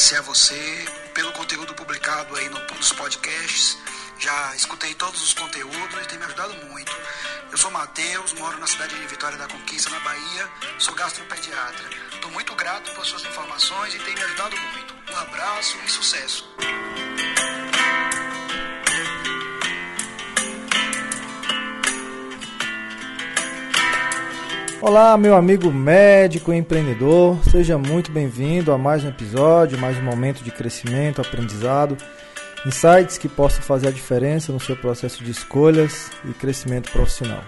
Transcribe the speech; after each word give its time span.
agradecer 0.00 0.16
a 0.16 0.22
você 0.22 0.84
pelo 1.12 1.30
conteúdo 1.32 1.74
publicado 1.74 2.34
aí 2.34 2.48
no, 2.48 2.58
nos 2.58 2.90
podcasts. 2.94 3.76
Já 4.18 4.56
escutei 4.56 4.94
todos 4.94 5.22
os 5.22 5.34
conteúdos 5.34 6.02
e 6.02 6.08
tem 6.08 6.18
me 6.18 6.24
ajudado 6.24 6.54
muito. 6.68 6.90
Eu 7.52 7.58
sou 7.58 7.70
Matheus, 7.70 8.32
moro 8.32 8.56
na 8.58 8.66
cidade 8.66 8.98
de 8.98 9.06
Vitória 9.06 9.36
da 9.36 9.46
Conquista, 9.46 9.90
na 9.90 10.00
Bahia, 10.00 10.48
sou 10.78 10.94
gastropediatra. 10.94 11.84
Estou 12.14 12.30
muito 12.30 12.54
grato 12.54 12.90
por 12.94 13.04
suas 13.04 13.24
informações 13.24 13.94
e 13.94 13.98
tem 13.98 14.14
me 14.14 14.22
ajudado 14.22 14.56
muito. 14.56 14.94
Um 15.12 15.16
abraço 15.18 15.76
e 15.84 15.90
sucesso. 15.90 16.48
Olá, 24.82 25.14
meu 25.18 25.36
amigo 25.36 25.70
médico 25.70 26.54
e 26.54 26.56
empreendedor, 26.56 27.38
seja 27.44 27.76
muito 27.76 28.10
bem-vindo 28.10 28.72
a 28.72 28.78
mais 28.78 29.04
um 29.04 29.08
episódio, 29.08 29.78
mais 29.78 29.98
um 29.98 30.02
momento 30.02 30.42
de 30.42 30.50
crescimento, 30.50 31.20
aprendizado, 31.20 31.98
insights 32.64 33.18
que 33.18 33.28
possam 33.28 33.60
fazer 33.60 33.88
a 33.88 33.92
diferença 33.92 34.50
no 34.54 34.58
seu 34.58 34.74
processo 34.74 35.22
de 35.22 35.32
escolhas 35.32 36.10
e 36.24 36.32
crescimento 36.32 36.90
profissional. 36.90 37.44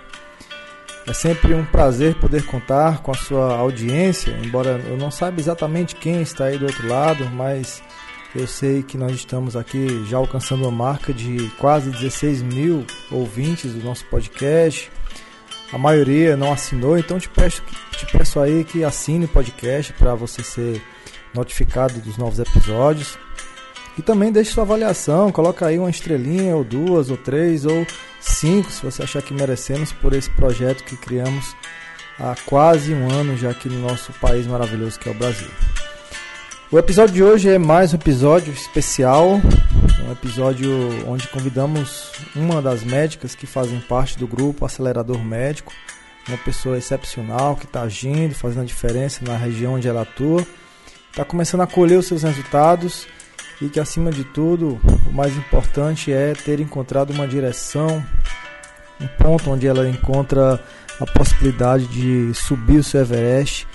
É 1.06 1.14
sempre 1.14 1.54
um 1.54 1.64
prazer 1.64 2.16
poder 2.16 2.44
contar 2.44 3.02
com 3.02 3.10
a 3.12 3.16
sua 3.16 3.56
audiência, 3.56 4.38
embora 4.44 4.78
eu 4.86 4.98
não 4.98 5.10
saiba 5.10 5.40
exatamente 5.40 5.96
quem 5.96 6.20
está 6.20 6.44
aí 6.44 6.58
do 6.58 6.66
outro 6.66 6.86
lado, 6.86 7.24
mas 7.30 7.82
eu 8.36 8.46
sei 8.46 8.82
que 8.82 8.98
nós 8.98 9.12
estamos 9.12 9.56
aqui 9.56 10.04
já 10.04 10.18
alcançando 10.18 10.64
uma 10.64 10.70
marca 10.70 11.14
de 11.14 11.50
quase 11.58 11.88
16 11.90 12.42
mil 12.42 12.84
ouvintes 13.10 13.72
do 13.72 13.82
nosso 13.82 14.04
podcast 14.06 14.90
a 15.72 15.78
maioria 15.78 16.36
não 16.36 16.52
assinou, 16.52 16.98
então 16.98 17.18
te 17.18 17.28
peço, 17.28 17.62
te 17.92 18.06
peço 18.06 18.38
aí 18.38 18.62
que 18.62 18.84
assine 18.84 19.24
o 19.24 19.28
podcast 19.28 19.92
para 19.94 20.14
você 20.14 20.42
ser 20.42 20.82
notificado 21.34 21.98
dos 22.00 22.18
novos 22.18 22.38
episódios. 22.38 23.18
E 23.96 24.02
também 24.02 24.32
deixe 24.32 24.52
sua 24.52 24.64
avaliação, 24.64 25.32
coloca 25.32 25.66
aí 25.66 25.78
uma 25.78 25.90
estrelinha, 25.90 26.56
ou 26.56 26.64
duas, 26.64 27.10
ou 27.10 27.16
três, 27.16 27.64
ou 27.64 27.86
cinco, 28.20 28.70
se 28.70 28.82
você 28.82 29.02
achar 29.02 29.22
que 29.22 29.34
merecemos 29.34 29.92
por 29.92 30.14
esse 30.14 30.30
projeto 30.30 30.84
que 30.84 30.96
criamos 30.96 31.54
há 32.18 32.34
quase 32.46 32.94
um 32.94 33.10
ano 33.10 33.36
já 33.36 33.50
aqui 33.50 33.68
no 33.68 33.80
nosso 33.80 34.12
país 34.14 34.46
maravilhoso 34.46 34.98
que 34.98 35.08
é 35.08 35.12
o 35.12 35.14
Brasil. 35.14 35.48
O 36.70 36.78
episódio 36.78 37.14
de 37.14 37.22
hoje 37.22 37.50
é 37.50 37.58
mais 37.58 37.92
um 37.92 37.96
episódio 37.96 38.52
especial, 38.52 39.40
um 40.06 40.12
episódio 40.12 40.70
onde 41.06 41.28
convidamos 41.28 42.12
uma 42.34 42.60
das 42.60 42.82
médicas 42.82 43.34
que 43.34 43.46
fazem 43.46 43.80
parte 43.80 44.18
do 44.18 44.26
grupo 44.26 44.64
Acelerador 44.64 45.18
Médico, 45.22 45.72
uma 46.28 46.38
pessoa 46.38 46.76
excepcional 46.76 47.56
que 47.56 47.64
está 47.64 47.82
agindo, 47.82 48.34
fazendo 48.34 48.62
a 48.62 48.66
diferença 48.66 49.24
na 49.24 49.36
região 49.36 49.74
onde 49.74 49.88
ela 49.88 50.02
atua, 50.02 50.46
está 51.10 51.24
começando 51.24 51.60
a 51.60 51.66
colher 51.66 51.98
os 51.98 52.06
seus 52.06 52.22
resultados 52.22 53.06
e 53.60 53.68
que 53.68 53.78
acima 53.78 54.10
de 54.10 54.24
tudo 54.24 54.80
o 55.06 55.12
mais 55.12 55.36
importante 55.36 56.12
é 56.12 56.32
ter 56.32 56.58
encontrado 56.58 57.10
uma 57.10 57.28
direção, 57.28 58.04
um 59.00 59.06
ponto 59.06 59.50
onde 59.50 59.66
ela 59.66 59.88
encontra 59.88 60.62
a 61.00 61.06
possibilidade 61.06 61.86
de 61.86 62.34
subir 62.34 62.78
o 62.78 62.84
seu 62.84 63.00
Everest 63.00 63.66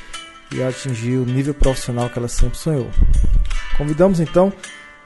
e 0.54 0.62
atingir 0.62 1.18
o 1.18 1.26
nível 1.26 1.54
profissional 1.54 2.10
que 2.10 2.18
ela 2.18 2.28
sempre 2.28 2.58
sonhou. 2.58 2.90
Convidamos 3.78 4.20
então 4.20 4.52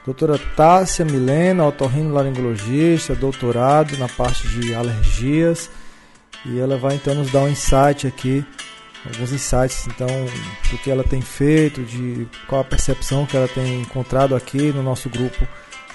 doutora 0.04 0.38
Tássia 0.56 1.04
Milena, 1.04 1.66
otorrinolaringologista, 1.66 3.14
doutorado 3.14 3.96
na 3.96 4.08
parte 4.08 4.46
de 4.48 4.74
alergias, 4.74 5.70
e 6.44 6.58
ela 6.58 6.76
vai 6.76 6.96
então 6.96 7.14
nos 7.14 7.30
dar 7.30 7.42
um 7.42 7.48
insight 7.48 8.06
aqui, 8.06 8.44
alguns 9.06 9.32
insights 9.32 9.86
então 9.86 10.08
do 10.70 10.78
que 10.78 10.90
ela 10.90 11.04
tem 11.04 11.20
feito, 11.20 11.82
de 11.82 12.26
qual 12.48 12.60
a 12.60 12.64
percepção 12.64 13.26
que 13.26 13.36
ela 13.36 13.48
tem 13.48 13.80
encontrado 13.80 14.34
aqui 14.34 14.72
no 14.72 14.82
nosso 14.82 15.08
grupo 15.08 15.46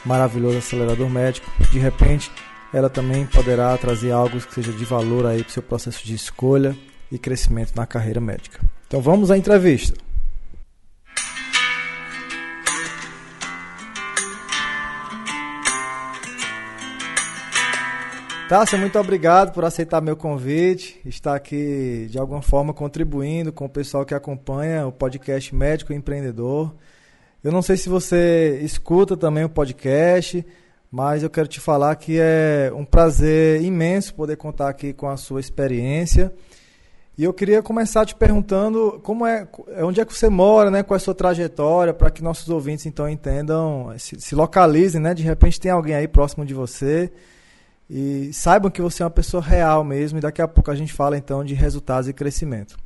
maravilhoso 0.05 0.57
Acelerador 0.57 1.09
Médico. 1.09 1.51
De 1.69 1.79
repente, 1.79 2.31
ela 2.73 2.89
também 2.89 3.25
poderá 3.25 3.77
trazer 3.77 4.11
algo 4.11 4.39
que 4.39 4.53
seja 4.53 4.71
de 4.71 4.85
valor 4.85 5.25
aí 5.25 5.43
para 5.43 5.49
o 5.49 5.53
seu 5.53 5.63
processo 5.63 6.05
de 6.05 6.15
escolha 6.15 6.75
e 7.11 7.17
crescimento 7.17 7.73
na 7.75 7.85
carreira 7.85 8.21
médica. 8.21 8.59
Então 8.87 9.01
vamos 9.01 9.31
à 9.31 9.37
entrevista. 9.37 10.06
Tássia, 18.47 18.77
muito 18.77 18.97
obrigado 18.97 19.51
por 19.51 19.65
aceitar 19.65 19.99
meu 19.99 20.15
convite, 20.15 21.01
estar 21.05 21.35
aqui 21.35 22.07
de 22.09 22.17
alguma 22.17 22.41
forma 22.41 22.73
contribuindo 22.73 23.51
com 23.51 23.65
o 23.65 23.69
pessoal 23.69 24.05
que 24.05 24.13
acompanha 24.13 24.87
o 24.87 24.91
podcast 24.91 25.53
Médico 25.53 25.91
Empreendedor. 25.91 26.73
Eu 27.43 27.51
não 27.51 27.61
sei 27.61 27.75
se 27.75 27.89
você 27.89 28.57
escuta 28.63 29.17
também 29.17 29.43
o 29.43 29.49
podcast, 29.49 30.45
mas 30.89 31.23
eu 31.23 31.29
quero 31.29 31.49
te 31.49 31.59
falar 31.59 31.93
que 31.97 32.19
é 32.21 32.71
um 32.73 32.85
prazer 32.85 33.61
imenso 33.61 34.15
poder 34.15 34.37
contar 34.37 34.69
aqui 34.69 34.93
com 34.93 35.09
a 35.09 35.17
sua 35.17 35.41
experiência 35.41 36.33
e 37.17 37.25
eu 37.25 37.33
queria 37.33 37.61
começar 37.61 38.05
te 38.05 38.15
perguntando 38.15 39.01
como 39.03 39.25
é, 39.25 39.45
é, 39.75 39.83
onde 39.83 39.99
é 39.99 40.05
que 40.05 40.13
você 40.13 40.29
mora, 40.29 40.71
né? 40.71 40.83
Qual 40.83 40.95
é 40.95 40.99
a 40.99 41.03
sua 41.03 41.13
trajetória, 41.13 41.93
para 41.93 42.09
que 42.09 42.23
nossos 42.23 42.47
ouvintes 42.47 42.85
então 42.85 43.09
entendam, 43.09 43.93
se, 43.97 44.21
se, 44.21 44.35
localizem, 44.35 45.01
né? 45.01 45.13
De 45.13 45.23
repente 45.23 45.59
tem 45.59 45.69
alguém 45.69 45.95
aí 45.95 46.07
próximo 46.07 46.45
de 46.45 46.53
você 46.53 47.11
e 47.89 48.33
saibam 48.33 48.69
que 48.69 48.81
você 48.81 49.01
é 49.01 49.05
uma 49.05 49.11
pessoa 49.11 49.41
real 49.41 49.83
mesmo. 49.83 50.17
E 50.17 50.21
daqui 50.21 50.41
a 50.41 50.47
pouco 50.47 50.71
a 50.71 50.75
gente 50.75 50.93
fala 50.93 51.17
então 51.17 51.43
de 51.43 51.53
resultados 51.53 52.07
e 52.07 52.13
crescimento. 52.13 52.77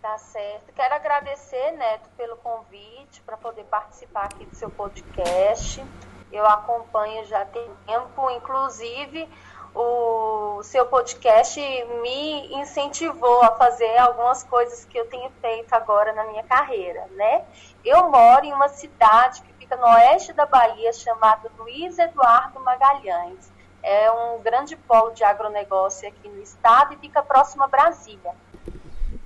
Tá 0.00 0.18
certo. 0.18 0.72
Quero 0.74 0.94
agradecer, 0.94 1.72
Neto, 1.72 2.08
pelo 2.16 2.36
convite 2.36 3.22
para 3.24 3.36
poder 3.36 3.64
participar 3.64 4.24
aqui 4.24 4.44
do 4.44 4.54
seu 4.56 4.70
podcast. 4.70 5.84
Eu 6.32 6.46
acompanho 6.46 7.24
já 7.26 7.44
tem 7.44 7.68
tempo, 7.86 8.30
inclusive 8.30 9.28
o 9.74 10.62
seu 10.62 10.84
podcast 10.86 11.58
me 12.02 12.54
incentivou 12.54 13.42
a 13.42 13.52
fazer 13.52 13.96
algumas 13.96 14.42
coisas 14.42 14.84
que 14.84 14.98
eu 14.98 15.06
tenho 15.06 15.30
feito 15.40 15.72
agora 15.72 16.12
na 16.12 16.24
minha 16.24 16.42
carreira, 16.42 17.06
né? 17.12 17.44
Eu 17.84 18.10
moro 18.10 18.44
em 18.44 18.52
uma 18.52 18.68
cidade 18.68 19.40
que 19.42 19.51
fica 19.72 19.76
no 19.76 19.86
oeste 19.86 20.32
da 20.32 20.44
Bahia, 20.44 20.92
chamada 20.92 21.50
Luiz 21.58 21.98
Eduardo 21.98 22.60
Magalhães. 22.60 23.50
É 23.82 24.10
um 24.10 24.42
grande 24.42 24.76
polo 24.76 25.12
de 25.12 25.24
agronegócio 25.24 26.08
aqui 26.08 26.28
no 26.28 26.42
estado 26.42 26.94
e 26.94 26.96
fica 26.98 27.22
próximo 27.22 27.64
a 27.64 27.68
Brasília. 27.68 28.32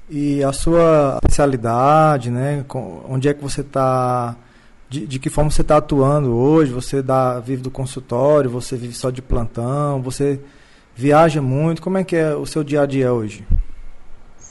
E 0.09 0.43
a 0.45 0.53
sua 0.53 1.19
especialidade, 1.23 2.31
né? 2.31 2.65
Onde 3.09 3.29
é 3.29 3.35
que 3.35 3.43
você 3.43 3.61
está 3.61 4.37
de, 4.89 5.07
de 5.07 5.19
que 5.19 5.29
forma 5.29 5.51
você 5.51 5.63
está 5.63 5.79
atuando 5.79 6.35
hoje? 6.37 6.73
Você 6.73 7.03
dá, 7.03 7.41
vive 7.41 7.63
do 7.63 7.71
consultório? 7.71 8.49
Você 8.51 8.77
vive 8.77 8.95
só 8.95 9.11
de 9.11 9.21
plantão? 9.21 10.01
Você 10.03 10.41
viaja 10.95 11.43
muito? 11.43 11.83
Como 11.83 11.99
é 11.99 12.05
que 12.05 12.17
é 12.17 12.35
o 12.35 12.47
seu 12.47 12.63
dia 12.63 12.83
a 12.83 12.87
dia 12.87 13.13
hoje? 13.13 13.47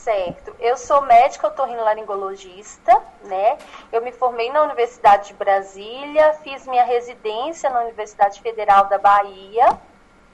Certo. 0.06 0.56
Eu 0.60 0.78
sou 0.78 1.02
médica 1.02 1.48
otorrinolaringologista, 1.48 3.02
né? 3.24 3.58
Eu 3.92 4.04
me 4.04 4.12
formei 4.12 4.52
na 4.52 4.62
Universidade 4.62 5.30
de 5.30 5.34
Brasília, 5.34 6.34
fiz 6.44 6.68
minha 6.68 6.84
residência 6.84 7.72
na 7.72 7.80
Universidade 7.80 8.40
Federal 8.40 8.86
da 8.86 9.00
Bahia, 9.00 9.66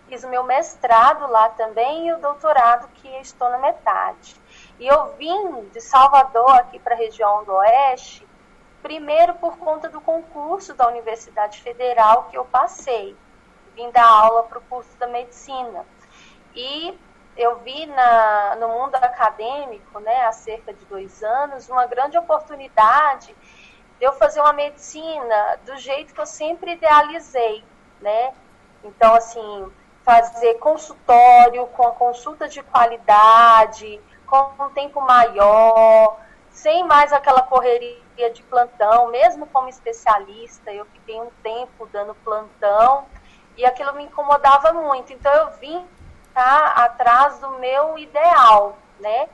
fiz 0.09 0.25
o 0.25 0.27
meu 0.27 0.43
mestrado 0.43 1.25
lá 1.31 1.47
também 1.47 2.09
e 2.09 2.11
o 2.11 2.19
doutorado 2.19 2.89
que 2.95 3.07
estou 3.21 3.49
na 3.49 3.59
metade. 3.59 4.35
E 4.77 4.85
eu 4.85 5.15
vim 5.15 5.63
de 5.69 5.79
Salvador 5.79 6.51
aqui 6.51 6.77
para 6.77 6.93
a 6.93 6.97
região 6.97 7.45
do 7.45 7.53
Oeste 7.53 8.27
Primeiro, 8.81 9.35
por 9.35 9.57
conta 9.57 9.87
do 9.87 10.01
concurso 10.01 10.73
da 10.73 10.89
Universidade 10.89 11.61
Federal 11.61 12.27
que 12.29 12.37
eu 12.37 12.43
passei. 12.43 13.15
Vim 13.73 13.89
dar 13.91 14.05
aula 14.05 14.43
para 14.43 14.57
o 14.57 14.61
curso 14.63 14.97
da 14.97 15.07
medicina. 15.07 15.85
E 16.53 16.99
eu 17.37 17.57
vi 17.59 17.85
na, 17.85 18.55
no 18.57 18.67
mundo 18.67 18.95
acadêmico, 18.95 19.99
né, 19.99 20.25
há 20.25 20.31
cerca 20.31 20.73
de 20.73 20.85
dois 20.85 21.23
anos, 21.23 21.69
uma 21.69 21.85
grande 21.85 22.17
oportunidade 22.17 23.35
de 23.99 24.05
eu 24.05 24.13
fazer 24.13 24.41
uma 24.41 24.53
medicina 24.53 25.59
do 25.65 25.77
jeito 25.77 26.13
que 26.13 26.19
eu 26.19 26.25
sempre 26.25 26.73
idealizei, 26.73 27.63
né? 28.01 28.33
Então, 28.83 29.13
assim, 29.13 29.71
fazer 30.03 30.55
consultório 30.55 31.67
com 31.67 31.87
a 31.87 31.91
consulta 31.91 32.47
de 32.47 32.63
qualidade, 32.63 34.01
com 34.25 34.63
um 34.63 34.69
tempo 34.69 34.99
maior, 35.01 36.17
sem 36.49 36.83
mais 36.83 37.13
aquela 37.13 37.41
correria 37.43 38.29
de 38.33 38.43
plantão, 38.43 39.07
mesmo 39.07 39.45
como 39.47 39.69
especialista, 39.69 40.71
eu 40.71 40.85
fiquei 40.85 41.19
um 41.19 41.29
tempo 41.43 41.87
dando 41.87 42.15
plantão 42.15 43.05
e 43.55 43.65
aquilo 43.65 43.93
me 43.93 44.03
incomodava 44.03 44.73
muito. 44.73 45.13
Então 45.13 45.31
eu 45.33 45.51
vim 45.57 45.85
tá, 46.33 46.73
atrás 46.75 47.39
do 47.39 47.51
meu 47.59 47.97
ideal, 47.97 48.77
né? 48.99 49.27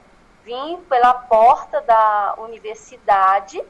Vim 0.44 0.78
pela 0.90 1.14
porta 1.14 1.82
da 1.82 2.36
universidade 2.38 3.62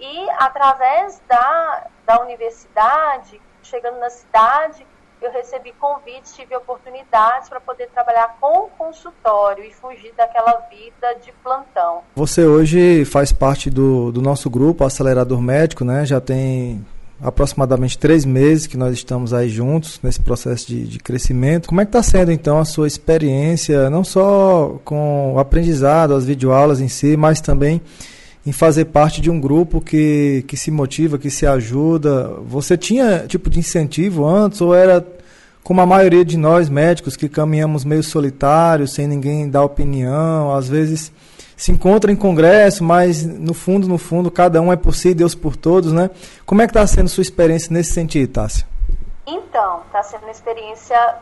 e 0.00 0.30
através 0.38 1.20
da, 1.28 1.86
da 2.06 2.20
universidade, 2.20 3.40
chegando 3.62 3.98
na 3.98 4.10
cidade, 4.10 4.86
eu 5.24 5.32
recebi 5.32 5.72
convites, 5.72 6.34
tive 6.34 6.54
oportunidades 6.54 7.48
para 7.48 7.60
poder 7.60 7.88
trabalhar 7.88 8.36
com 8.40 8.64
o 8.64 8.68
consultório 8.70 9.64
e 9.64 9.72
fugir 9.72 10.12
daquela 10.14 10.52
vida 10.68 11.14
de 11.24 11.32
plantão. 11.42 12.02
Você 12.14 12.44
hoje 12.44 13.04
faz 13.06 13.32
parte 13.32 13.70
do, 13.70 14.12
do 14.12 14.20
nosso 14.20 14.50
grupo 14.50 14.84
Acelerador 14.84 15.40
Médico, 15.40 15.84
né? 15.84 16.04
Já 16.04 16.20
tem 16.20 16.84
aproximadamente 17.20 17.96
três 17.96 18.24
meses 18.24 18.66
que 18.66 18.76
nós 18.76 18.92
estamos 18.94 19.32
aí 19.32 19.48
juntos 19.48 20.00
nesse 20.02 20.20
processo 20.20 20.68
de, 20.68 20.86
de 20.86 20.98
crescimento. 20.98 21.68
Como 21.68 21.80
é 21.80 21.84
que 21.84 21.88
está 21.88 22.02
sendo 22.02 22.32
então 22.32 22.58
a 22.58 22.64
sua 22.64 22.86
experiência, 22.86 23.88
não 23.88 24.04
só 24.04 24.78
com 24.84 25.34
o 25.34 25.38
aprendizado, 25.38 26.14
as 26.14 26.24
videoaulas 26.24 26.80
em 26.80 26.88
si, 26.88 27.16
mas 27.16 27.40
também 27.40 27.80
em 28.46 28.52
fazer 28.52 28.86
parte 28.86 29.20
de 29.20 29.30
um 29.30 29.40
grupo 29.40 29.80
que, 29.80 30.44
que 30.46 30.56
se 30.56 30.70
motiva, 30.70 31.18
que 31.18 31.30
se 31.30 31.46
ajuda. 31.46 32.30
Você 32.46 32.76
tinha 32.76 33.24
tipo 33.26 33.48
de 33.48 33.58
incentivo 33.58 34.26
antes 34.26 34.60
ou 34.60 34.74
era 34.74 35.04
como 35.62 35.80
a 35.80 35.86
maioria 35.86 36.24
de 36.24 36.36
nós 36.36 36.68
médicos 36.68 37.16
que 37.16 37.26
caminhamos 37.26 37.86
meio 37.86 38.02
solitários, 38.02 38.92
sem 38.92 39.06
ninguém 39.06 39.48
dar 39.48 39.64
opinião, 39.64 40.54
às 40.54 40.68
vezes 40.68 41.10
se 41.56 41.70
encontra 41.72 42.10
em 42.10 42.16
congresso, 42.16 42.82
mas 42.82 43.24
no 43.24 43.54
fundo, 43.54 43.88
no 43.88 43.98
fundo, 43.98 44.30
cada 44.30 44.60
um 44.60 44.72
é 44.72 44.76
por 44.76 44.94
si, 44.94 45.14
Deus 45.14 45.34
por 45.34 45.56
todos, 45.56 45.92
né? 45.92 46.10
Como 46.44 46.62
é 46.62 46.66
que 46.66 46.70
está 46.70 46.86
sendo 46.86 47.08
sua 47.08 47.22
experiência 47.22 47.72
nesse 47.72 47.92
sentido, 47.92 48.32
Tássia? 48.32 48.66
Então, 49.26 49.82
está 49.86 50.02
sendo 50.02 50.22
uma 50.22 50.30
experiência 50.30 51.16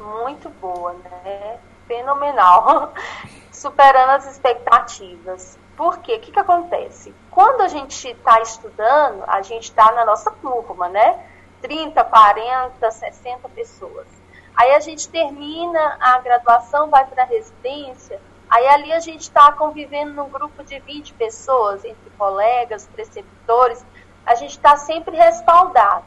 muito 0.00 0.48
boa, 0.60 0.94
né? 1.24 1.56
Fenomenal, 1.86 2.92
superando 3.52 4.10
as 4.10 4.30
expectativas. 4.30 5.58
Por 5.76 5.98
quê? 5.98 6.16
O 6.16 6.20
que, 6.20 6.32
que 6.32 6.38
acontece? 6.38 7.14
Quando 7.30 7.60
a 7.60 7.68
gente 7.68 8.08
está 8.08 8.40
estudando, 8.40 9.24
a 9.26 9.42
gente 9.42 9.64
está 9.64 9.92
na 9.92 10.04
nossa 10.04 10.30
turma, 10.30 10.88
né? 10.88 11.18
30, 11.60 12.04
40, 12.04 12.90
60 12.90 13.48
pessoas. 13.50 14.06
Aí 14.54 14.72
a 14.74 14.80
gente 14.80 15.08
termina 15.08 15.96
a 16.00 16.18
graduação, 16.18 16.88
vai 16.88 17.04
para 17.06 17.24
a 17.24 17.26
residência, 17.26 18.20
aí 18.54 18.68
ali 18.68 18.92
a 18.92 19.00
gente 19.00 19.22
está 19.22 19.50
convivendo 19.52 20.12
num 20.12 20.28
grupo 20.28 20.62
de 20.62 20.78
20 20.78 21.14
pessoas, 21.14 21.84
entre 21.84 22.08
colegas, 22.16 22.86
preceptores, 22.86 23.84
a 24.24 24.36
gente 24.36 24.52
está 24.52 24.76
sempre 24.76 25.16
respaldado. 25.16 26.04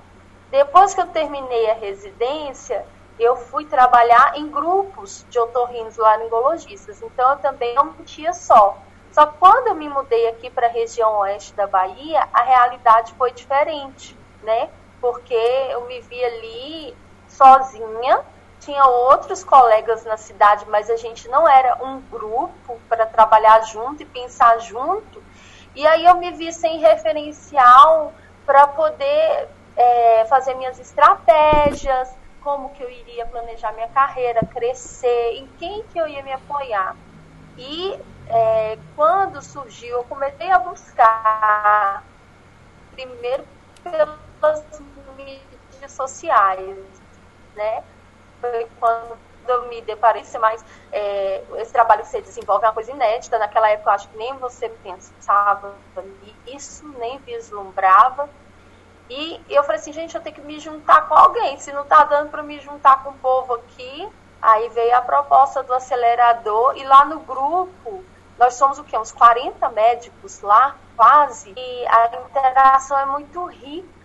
Depois 0.49 0.93
que 0.93 1.01
eu 1.01 1.07
terminei 1.07 1.69
a 1.69 1.73
residência, 1.73 2.85
eu 3.19 3.35
fui 3.35 3.65
trabalhar 3.65 4.37
em 4.37 4.47
grupos 4.47 5.25
de 5.29 5.37
otorrinos 5.37 5.97
laringologistas, 5.97 7.01
então 7.01 7.31
eu 7.31 7.37
também 7.39 7.75
não 7.75 7.85
mentia 7.85 8.31
só. 8.31 8.77
Só 9.11 9.25
que 9.25 9.37
quando 9.39 9.67
eu 9.67 9.75
me 9.75 9.89
mudei 9.89 10.29
aqui 10.29 10.49
para 10.49 10.67
a 10.67 10.71
região 10.71 11.17
oeste 11.19 11.53
da 11.53 11.67
Bahia, 11.67 12.29
a 12.31 12.43
realidade 12.43 13.13
foi 13.15 13.33
diferente, 13.33 14.17
né? 14.41 14.69
Porque 15.01 15.33
eu 15.33 15.85
me 15.85 15.99
vi 15.99 16.23
ali 16.23 16.95
sozinha, 17.27 18.23
tinha 18.59 18.85
outros 18.85 19.43
colegas 19.43 20.03
na 20.05 20.17
cidade, 20.17 20.65
mas 20.67 20.89
a 20.89 20.95
gente 20.95 21.27
não 21.29 21.47
era 21.47 21.83
um 21.83 22.01
grupo 22.01 22.79
para 22.89 23.05
trabalhar 23.05 23.61
junto 23.61 24.03
e 24.03 24.05
pensar 24.05 24.59
junto. 24.59 25.23
E 25.75 25.85
aí 25.85 26.05
eu 26.05 26.15
me 26.15 26.31
vi 26.31 26.51
sem 26.51 26.79
referencial 26.79 28.13
para 28.45 28.67
poder 28.67 29.47
é, 29.75 30.25
fazer 30.25 30.55
minhas 30.55 30.79
estratégias, 30.79 32.09
como 32.41 32.69
que 32.69 32.83
eu 32.83 32.89
iria 32.89 33.25
planejar 33.25 33.73
minha 33.73 33.89
carreira, 33.89 34.41
crescer, 34.41 35.33
em 35.33 35.47
quem 35.59 35.83
que 35.83 35.99
eu 35.99 36.07
ia 36.07 36.23
me 36.23 36.31
apoiar. 36.31 36.95
E 37.57 37.99
é, 38.29 38.77
quando 38.95 39.41
surgiu, 39.41 39.97
eu 39.97 40.03
comecei 40.05 40.49
a 40.51 40.59
buscar, 40.59 42.03
primeiro 42.91 43.45
pelas 43.83 44.63
mídias 45.15 45.91
sociais, 45.91 46.77
né? 47.55 47.83
Foi 48.41 48.67
quando 48.79 49.17
eu 49.47 49.67
me 49.67 49.81
deparei 49.81 50.23
mais 50.39 50.63
é, 50.91 51.43
esse 51.55 51.71
trabalho 51.71 52.01
que 52.01 52.09
você 52.09 52.21
desenvolve 52.21 52.65
é 52.65 52.67
uma 52.67 52.73
coisa 52.73 52.91
inédita. 52.91 53.39
Naquela 53.39 53.69
época, 53.69 53.89
eu 53.89 53.93
acho 53.93 54.09
que 54.09 54.17
nem 54.17 54.33
você 54.37 54.69
pensava 54.69 55.73
nisso, 56.45 56.87
nem 56.97 57.17
vislumbrava. 57.19 58.29
E 59.09 59.41
eu 59.49 59.63
falei 59.63 59.79
assim, 59.79 59.93
gente, 59.93 60.15
eu 60.15 60.21
tenho 60.21 60.35
que 60.35 60.41
me 60.41 60.59
juntar 60.59 61.07
com 61.07 61.13
alguém. 61.13 61.57
Se 61.59 61.71
não 61.71 61.83
está 61.83 62.03
dando 62.03 62.29
para 62.29 62.43
me 62.43 62.59
juntar 62.59 63.03
com 63.03 63.11
o 63.11 63.17
povo 63.19 63.53
aqui, 63.53 64.09
aí 64.41 64.67
veio 64.69 64.95
a 64.95 65.01
proposta 65.01 65.63
do 65.63 65.73
acelerador 65.73 66.75
e 66.75 66.83
lá 66.83 67.05
no 67.05 67.21
grupo 67.21 68.03
nós 68.37 68.53
somos 68.53 68.77
o 68.77 68.83
quê? 68.83 68.97
Uns 68.97 69.11
40 69.11 69.69
médicos 69.69 70.41
lá, 70.41 70.75
quase, 70.95 71.53
e 71.57 71.87
a 71.87 72.21
interação 72.27 72.99
é 72.99 73.05
muito 73.05 73.45
rica. 73.45 73.96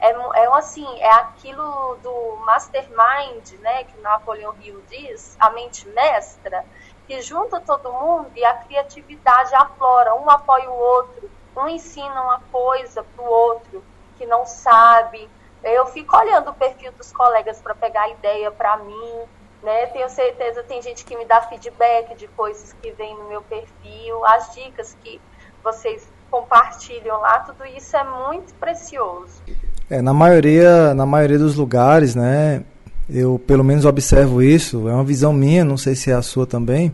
É, 0.00 0.10
é 0.10 0.46
assim, 0.54 0.86
é 1.00 1.10
aquilo 1.12 1.96
do 2.02 2.36
mastermind, 2.44 3.52
né, 3.60 3.84
que 3.84 3.98
Napoleão 4.00 4.54
Hill 4.60 4.82
diz, 4.88 5.36
a 5.38 5.50
mente 5.50 5.88
mestra, 5.88 6.64
que 7.06 7.20
junta 7.22 7.60
todo 7.60 7.92
mundo 7.92 8.30
e 8.34 8.44
a 8.44 8.54
criatividade 8.54 9.54
aflora, 9.54 10.14
um 10.14 10.28
apoia 10.28 10.70
o 10.70 10.76
outro, 10.76 11.30
um 11.56 11.68
ensina 11.68 12.22
uma 12.22 12.40
coisa 12.52 13.02
para 13.02 13.24
o 13.24 13.28
outro 13.28 13.84
que 14.16 14.26
não 14.26 14.44
sabe. 14.44 15.30
Eu 15.62 15.86
fico 15.86 16.16
olhando 16.16 16.50
o 16.50 16.54
perfil 16.54 16.92
dos 16.92 17.12
colegas 17.12 17.60
para 17.62 17.74
pegar 17.74 18.08
ideia 18.10 18.50
para 18.50 18.76
mim, 18.78 19.24
né? 19.62 19.86
Tenho 19.86 20.08
certeza 20.10 20.62
tem 20.62 20.82
gente 20.82 21.04
que 21.04 21.16
me 21.16 21.24
dá 21.24 21.40
feedback 21.42 22.14
de 22.14 22.28
coisas 22.28 22.72
que 22.74 22.90
vem 22.92 23.16
no 23.16 23.24
meu 23.24 23.42
perfil, 23.42 24.24
as 24.26 24.52
dicas 24.54 24.94
que 25.02 25.20
vocês 25.62 26.12
compartilham 26.30 27.20
lá, 27.20 27.40
tudo 27.40 27.64
isso 27.64 27.96
é 27.96 28.04
muito 28.04 28.54
precioso. 28.54 29.42
É, 29.90 30.00
na 30.00 30.14
maioria, 30.14 30.94
na 30.94 31.04
maioria 31.04 31.38
dos 31.38 31.56
lugares, 31.56 32.14
né? 32.14 32.62
Eu 33.08 33.38
pelo 33.38 33.62
menos 33.62 33.84
observo 33.84 34.42
isso, 34.42 34.88
é 34.88 34.92
uma 34.92 35.04
visão 35.04 35.32
minha, 35.32 35.64
não 35.64 35.76
sei 35.76 35.94
se 35.94 36.10
é 36.10 36.14
a 36.14 36.22
sua 36.22 36.46
também. 36.46 36.92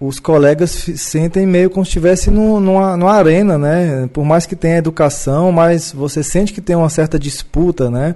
Os 0.00 0.20
colegas 0.20 0.70
sentem 0.96 1.44
meio 1.44 1.70
como 1.70 1.84
se 1.84 1.90
estivesse 1.90 2.30
numa, 2.30 2.96
numa 2.96 3.12
arena, 3.12 3.58
né? 3.58 4.08
Por 4.12 4.24
mais 4.24 4.46
que 4.46 4.54
tenha 4.54 4.76
educação, 4.76 5.50
mas 5.50 5.92
você 5.92 6.22
sente 6.22 6.52
que 6.52 6.60
tem 6.60 6.76
uma 6.76 6.88
certa 6.88 7.18
disputa, 7.18 7.90
né? 7.90 8.14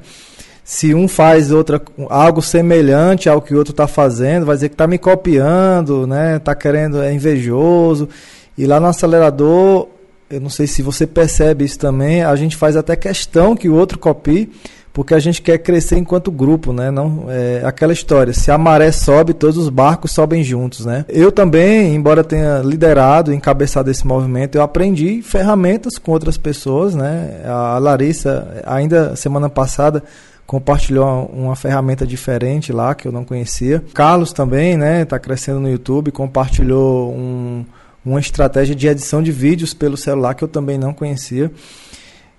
se 0.64 0.94
um 0.94 1.08
faz 1.08 1.50
outra 1.50 1.80
algo 2.08 2.40
semelhante 2.40 3.28
ao 3.28 3.42
que 3.42 3.54
o 3.54 3.58
outro 3.58 3.72
está 3.72 3.86
fazendo, 3.86 4.46
vai 4.46 4.54
dizer 4.54 4.68
que 4.68 4.74
está 4.74 4.86
me 4.86 4.98
copiando, 4.98 6.06
né? 6.06 6.36
Está 6.36 6.54
querendo, 6.54 7.02
é 7.02 7.12
invejoso. 7.12 8.08
E 8.56 8.66
lá 8.66 8.78
no 8.78 8.86
acelerador, 8.86 9.88
eu 10.32 10.40
não 10.40 10.48
sei 10.48 10.66
se 10.66 10.82
você 10.82 11.06
percebe 11.06 11.64
isso 11.64 11.78
também, 11.78 12.22
a 12.22 12.34
gente 12.34 12.56
faz 12.56 12.74
até 12.74 12.96
questão 12.96 13.54
que 13.54 13.68
o 13.68 13.74
outro 13.74 13.98
copie, 13.98 14.50
porque 14.92 15.14
a 15.14 15.18
gente 15.18 15.40
quer 15.40 15.58
crescer 15.58 15.96
enquanto 15.98 16.30
grupo, 16.30 16.72
né? 16.72 16.90
Não 16.90 17.26
é 17.28 17.62
aquela 17.64 17.92
história, 17.92 18.32
se 18.32 18.50
a 18.50 18.58
maré 18.58 18.90
sobe, 18.92 19.32
todos 19.32 19.56
os 19.56 19.68
barcos 19.68 20.10
sobem 20.12 20.42
juntos, 20.42 20.84
né? 20.84 21.04
Eu 21.08 21.30
também, 21.30 21.94
embora 21.94 22.24
tenha 22.24 22.58
liderado, 22.58 23.32
encabeçado 23.32 23.90
esse 23.90 24.06
movimento, 24.06 24.56
eu 24.56 24.62
aprendi 24.62 25.22
ferramentas 25.22 25.98
com 25.98 26.12
outras 26.12 26.36
pessoas, 26.36 26.94
né? 26.94 27.42
A 27.46 27.78
Larissa, 27.78 28.62
ainda 28.66 29.16
semana 29.16 29.48
passada, 29.48 30.02
compartilhou 30.46 31.30
uma 31.32 31.56
ferramenta 31.56 32.06
diferente 32.06 32.72
lá 32.72 32.94
que 32.94 33.08
eu 33.08 33.12
não 33.12 33.24
conhecia. 33.24 33.82
Carlos 33.94 34.32
também, 34.32 34.76
né, 34.76 35.02
está 35.02 35.18
crescendo 35.18 35.60
no 35.60 35.70
YouTube, 35.70 36.10
compartilhou 36.10 37.12
um, 37.12 37.64
uma 38.04 38.20
estratégia 38.20 38.74
de 38.74 38.86
edição 38.86 39.22
de 39.22 39.30
vídeos 39.30 39.72
pelo 39.72 39.96
celular 39.96 40.34
que 40.34 40.42
eu 40.42 40.48
também 40.48 40.78
não 40.78 40.92
conhecia. 40.92 41.50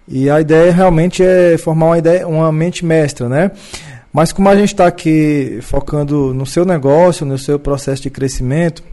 E 0.07 0.29
a 0.29 0.41
ideia 0.41 0.71
realmente 0.71 1.23
é 1.23 1.57
formar 1.57 1.85
uma 1.87 1.97
ideia, 1.97 2.27
uma 2.27 2.51
mente 2.51 2.85
mestra, 2.85 3.29
né? 3.29 3.51
Mas 4.11 4.31
como 4.31 4.49
a 4.49 4.55
gente 4.55 4.73
está 4.73 4.85
aqui 4.85 5.59
focando 5.61 6.33
no 6.33 6.45
seu 6.45 6.65
negócio, 6.65 7.25
no 7.25 7.37
seu 7.37 7.57
processo 7.57 8.03
de 8.03 8.09
crescimento, 8.09 8.83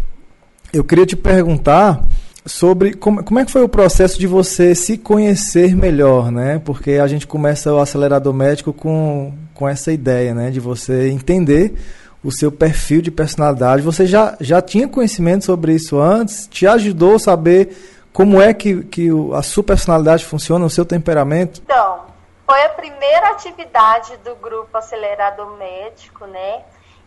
eu 0.72 0.84
queria 0.84 1.04
te 1.04 1.16
perguntar 1.16 2.02
sobre 2.46 2.94
como, 2.94 3.22
como 3.22 3.38
é 3.38 3.44
que 3.44 3.50
foi 3.50 3.62
o 3.62 3.68
processo 3.68 4.18
de 4.18 4.26
você 4.26 4.74
se 4.74 4.96
conhecer 4.96 5.76
melhor, 5.76 6.32
né? 6.32 6.60
Porque 6.64 6.92
a 6.92 7.06
gente 7.06 7.26
começa 7.26 7.72
o 7.72 7.78
acelerador 7.78 8.32
médico 8.32 8.72
com, 8.72 9.34
com 9.52 9.68
essa 9.68 9.92
ideia, 9.92 10.34
né? 10.34 10.50
De 10.50 10.60
você 10.60 11.10
entender 11.10 11.74
o 12.22 12.30
seu 12.30 12.52
perfil 12.52 13.00
de 13.00 13.10
personalidade. 13.10 13.82
Você 13.82 14.06
já, 14.06 14.36
já 14.40 14.60
tinha 14.60 14.88
conhecimento 14.88 15.44
sobre 15.44 15.74
isso 15.74 15.98
antes? 15.98 16.46
Te 16.46 16.66
ajudou 16.66 17.16
a 17.16 17.18
saber 17.18 17.76
como 18.12 18.40
é 18.40 18.52
que, 18.52 18.82
que 18.84 19.08
a 19.34 19.42
sua 19.42 19.62
personalidade 19.62 20.24
funciona, 20.24 20.64
o 20.64 20.70
seu 20.70 20.84
temperamento? 20.84 21.60
Então, 21.64 22.06
foi 22.46 22.62
a 22.62 22.68
primeira 22.70 23.28
atividade 23.30 24.16
do 24.24 24.34
grupo 24.36 24.76
Acelerador 24.76 25.56
Médico, 25.56 26.26
né? 26.26 26.62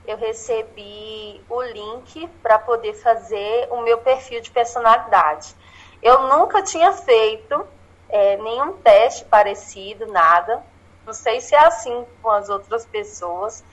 eu 0.06 0.18
recebi 0.18 1.42
o 1.50 1.62
link 1.62 2.28
para 2.42 2.60
poder 2.60 2.94
fazer 2.94 3.68
o 3.72 3.82
meu 3.82 4.00
perfil 4.00 4.42
de 4.42 4.52
personalidade. 4.52 5.56
Eu 6.02 6.28
nunca 6.28 6.62
tinha 6.62 6.92
feito 6.92 7.66
é, 8.10 8.38
nenhum 8.38 8.74
teste 8.74 9.24
parecido, 9.26 10.06
nada. 10.08 10.62
Não 11.06 11.14
sei 11.14 11.40
se 11.40 11.56
é 11.56 11.66
assim 11.66 12.06
com 12.22 12.30
as 12.30 12.50
outras 12.50 12.86
pessoas. 12.86 13.64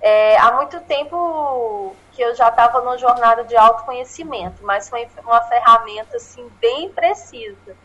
É, 0.00 0.36
há 0.38 0.52
muito 0.52 0.80
tempo 0.80 1.94
que 2.12 2.22
eu 2.22 2.34
já 2.34 2.48
estava 2.48 2.80
numa 2.80 2.98
jornada 2.98 3.44
de 3.44 3.56
autoconhecimento, 3.56 4.62
mas 4.62 4.88
foi 4.88 5.08
uma 5.24 5.40
ferramenta 5.42 6.16
assim 6.16 6.48
bem 6.60 6.90
precisa. 6.90 7.76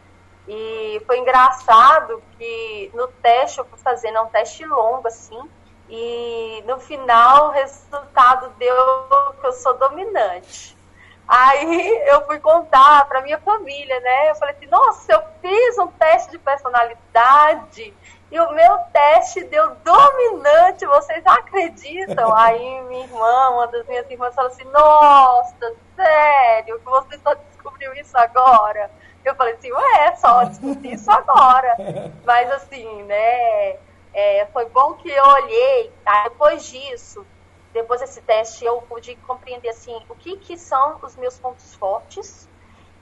E 0.48 1.01
foi 1.06 1.20
engraçado 1.20 2.22
que 2.38 2.92
no 2.94 3.08
teste 3.08 3.60
eu 3.60 3.66
fui 3.66 3.78
fazendo 3.80 4.18
é 4.18 4.22
um 4.22 4.28
teste 4.28 4.66
longo 4.66 5.08
assim, 5.08 5.39
E 5.88 6.63
no 6.68 6.80
final 6.80 7.50
o 7.50 7.51
resultado 7.51 8.50
deu 8.58 8.75
que 9.39 9.48
eu 9.48 9.54
sou 9.54 9.78
dominante. 9.78 10.78
Aí 11.28 12.04
eu 12.08 12.25
fui 12.25 12.39
contar 12.39 13.08
para 13.08 13.22
minha 13.22 13.39
família, 13.39 14.00
né? 14.00 14.32
Eu 14.32 14.36
falei 14.36 14.56
assim, 14.56 14.66
nossa, 14.66 15.13
eu 15.13 15.22
fiz 15.42 15.78
um 15.78 15.88
teste 15.88 16.32
de 16.32 16.39
personalidade 16.39 17.94
e 18.31 18.39
o 18.39 18.51
meu 18.51 18.77
teste 18.93 19.43
deu 19.45 19.75
dominante, 19.83 20.86
vocês 20.86 21.25
acreditam? 21.25 22.31
Aí 22.38 22.81
minha 22.81 23.03
irmã, 23.03 23.50
uma 23.50 23.67
das 23.67 23.88
minhas 23.88 24.09
irmãs, 24.09 24.36
falou 24.36 24.51
assim, 24.51 24.65
nossa, 24.65 25.75
sério, 25.95 26.79
que 26.79 26.86
você 26.86 27.17
só 27.17 27.33
descobriu 27.33 27.93
isso 27.95 28.15
agora? 28.15 28.91
Eu 29.25 29.36
falei 29.36 29.55
assim, 29.55 29.71
ué, 29.71 30.15
só 30.15 30.43
descobri 30.43 30.93
isso 30.93 31.09
agora. 31.09 31.75
Mas 32.24 32.51
assim, 32.51 33.03
né, 33.03 33.77
é, 34.13 34.48
foi 34.53 34.65
bom 34.65 34.93
que 34.93 35.09
eu 35.09 35.24
olhei, 35.24 35.91
tá? 36.05 36.24
depois 36.25 36.63
disso, 36.65 37.25
depois 37.74 38.00
desse 38.00 38.21
teste, 38.21 38.63
eu 38.63 38.81
pude 38.83 39.15
compreender 39.27 39.69
assim, 39.69 40.00
o 40.07 40.15
que, 40.15 40.38
que 40.38 40.57
são 40.57 41.00
os 41.01 41.15
meus 41.15 41.39
pontos 41.39 41.74
fortes, 41.75 42.48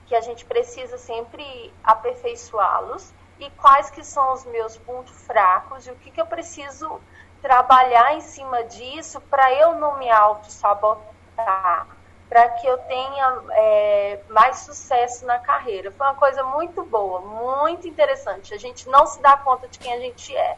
que 0.06 0.14
a 0.14 0.20
gente 0.22 0.46
precisa 0.46 0.96
sempre 0.96 1.72
aperfeiçoá-los, 1.84 3.12
e 3.40 3.50
quais 3.50 3.90
que 3.90 4.04
são 4.04 4.32
os 4.32 4.44
meus 4.46 4.76
pontos 4.76 5.14
fracos, 5.26 5.86
e 5.86 5.90
o 5.90 5.96
que, 5.96 6.10
que 6.10 6.20
eu 6.20 6.26
preciso 6.26 7.00
trabalhar 7.40 8.16
em 8.16 8.20
cima 8.20 8.64
disso 8.64 9.20
para 9.30 9.52
eu 9.54 9.76
não 9.76 9.98
me 9.98 10.10
auto-sabotar, 10.10 11.86
para 12.28 12.48
que 12.50 12.66
eu 12.66 12.76
tenha 12.78 13.38
é, 13.52 14.20
mais 14.28 14.58
sucesso 14.58 15.24
na 15.24 15.38
carreira. 15.38 15.90
Foi 15.92 16.06
uma 16.06 16.16
coisa 16.16 16.42
muito 16.42 16.82
boa, 16.84 17.20
muito 17.20 17.88
interessante. 17.88 18.52
A 18.52 18.58
gente 18.58 18.88
não 18.88 19.06
se 19.06 19.20
dá 19.22 19.36
conta 19.36 19.66
de 19.68 19.78
quem 19.78 19.92
a 19.92 19.98
gente 19.98 20.36
é. 20.36 20.56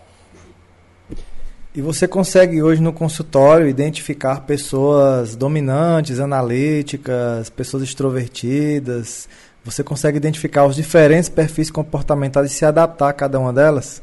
E 1.72 1.80
você 1.80 2.08
consegue 2.08 2.60
hoje 2.60 2.82
no 2.82 2.92
consultório 2.92 3.68
identificar 3.68 4.40
pessoas 4.40 5.36
dominantes, 5.36 6.18
analíticas, 6.18 7.48
pessoas 7.48 7.84
extrovertidas? 7.84 9.28
Você 9.64 9.84
consegue 9.84 10.16
identificar 10.16 10.64
os 10.64 10.74
diferentes 10.74 11.28
perfis 11.28 11.70
comportamentais 11.70 12.50
e 12.50 12.54
se 12.54 12.64
adaptar 12.64 13.10
a 13.10 13.12
cada 13.12 13.38
uma 13.38 13.52
delas? 13.52 14.02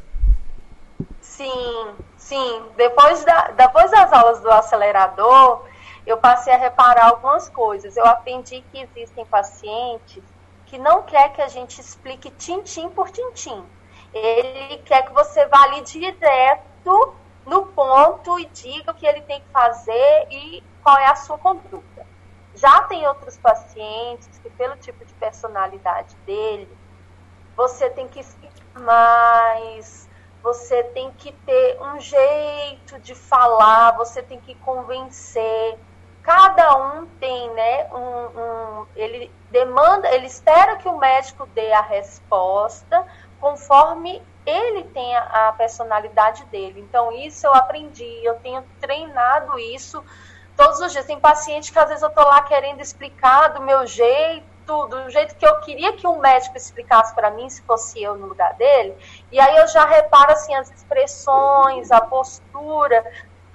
Sim, 1.20 1.94
sim. 2.16 2.62
Depois, 2.76 3.24
da, 3.24 3.48
depois 3.48 3.90
das 3.90 4.12
aulas 4.12 4.40
do 4.40 4.50
acelerador, 4.50 5.64
eu 6.06 6.16
passei 6.18 6.52
a 6.52 6.56
reparar 6.56 7.08
algumas 7.08 7.48
coisas. 7.48 7.96
Eu 7.96 8.06
aprendi 8.06 8.64
que 8.72 8.80
existem 8.80 9.26
pacientes 9.26 10.22
que 10.66 10.78
não 10.78 11.02
quer 11.02 11.32
que 11.32 11.42
a 11.42 11.48
gente 11.48 11.80
explique 11.80 12.30
tintim 12.30 12.88
por 12.90 13.10
tintim. 13.10 13.64
Ele 14.14 14.78
quer 14.84 15.02
que 15.06 15.12
você 15.12 15.44
vá 15.46 15.62
ali 15.64 15.82
direto 15.82 17.14
no 17.44 17.66
ponto 17.66 18.38
e 18.38 18.46
diga 18.46 18.92
o 18.92 18.94
que 18.94 19.06
ele 19.06 19.22
tem 19.22 19.40
que 19.40 19.48
fazer 19.52 20.26
e 20.30 20.62
qual 20.82 20.96
é 20.98 21.06
a 21.06 21.16
sua 21.16 21.38
conduta. 21.38 21.97
Já 22.60 22.82
tem 22.82 23.06
outros 23.06 23.38
pacientes 23.38 24.38
que, 24.38 24.50
pelo 24.50 24.76
tipo 24.76 25.04
de 25.04 25.14
personalidade 25.14 26.16
dele, 26.26 26.68
você 27.56 27.88
tem 27.90 28.08
que 28.08 28.18
explicar 28.18 28.80
mais, 28.80 30.08
você 30.42 30.82
tem 30.84 31.12
que 31.12 31.32
ter 31.32 31.78
um 31.80 32.00
jeito 32.00 32.98
de 33.00 33.14
falar, 33.14 33.96
você 33.96 34.22
tem 34.22 34.40
que 34.40 34.56
convencer. 34.56 35.78
Cada 36.22 36.76
um 36.76 37.06
tem, 37.18 37.54
né, 37.54 37.88
um, 37.92 38.40
um, 38.40 38.86
ele 38.94 39.32
demanda, 39.50 40.12
ele 40.12 40.26
espera 40.26 40.76
que 40.76 40.88
o 40.88 40.98
médico 40.98 41.46
dê 41.46 41.72
a 41.72 41.80
resposta 41.80 43.06
conforme 43.40 44.20
ele 44.44 44.84
tem 44.84 45.16
a, 45.16 45.48
a 45.48 45.52
personalidade 45.52 46.44
dele. 46.46 46.80
Então, 46.80 47.12
isso 47.12 47.46
eu 47.46 47.54
aprendi, 47.54 48.24
eu 48.24 48.34
tenho 48.40 48.62
treinado 48.80 49.58
isso 49.58 50.04
todos 50.58 50.80
os 50.80 50.90
dias. 50.90 51.06
Tem 51.06 51.20
paciente 51.20 51.72
que 51.72 51.78
às 51.78 51.88
vezes 51.88 52.02
eu 52.02 52.10
tô 52.10 52.20
lá 52.20 52.42
querendo 52.42 52.80
explicar 52.80 53.48
do 53.48 53.62
meu 53.62 53.86
jeito, 53.86 54.86
do 54.88 55.08
jeito 55.08 55.36
que 55.36 55.46
eu 55.46 55.60
queria 55.60 55.92
que 55.92 56.06
um 56.06 56.18
médico 56.18 56.56
explicasse 56.56 57.14
para 57.14 57.30
mim, 57.30 57.48
se 57.48 57.62
fosse 57.62 58.02
eu 58.02 58.16
no 58.16 58.26
lugar 58.26 58.54
dele. 58.54 58.96
E 59.30 59.38
aí 59.38 59.56
eu 59.56 59.68
já 59.68 59.86
reparo 59.86 60.32
assim 60.32 60.52
as 60.56 60.68
expressões, 60.70 61.92
a 61.92 62.00
postura. 62.00 63.04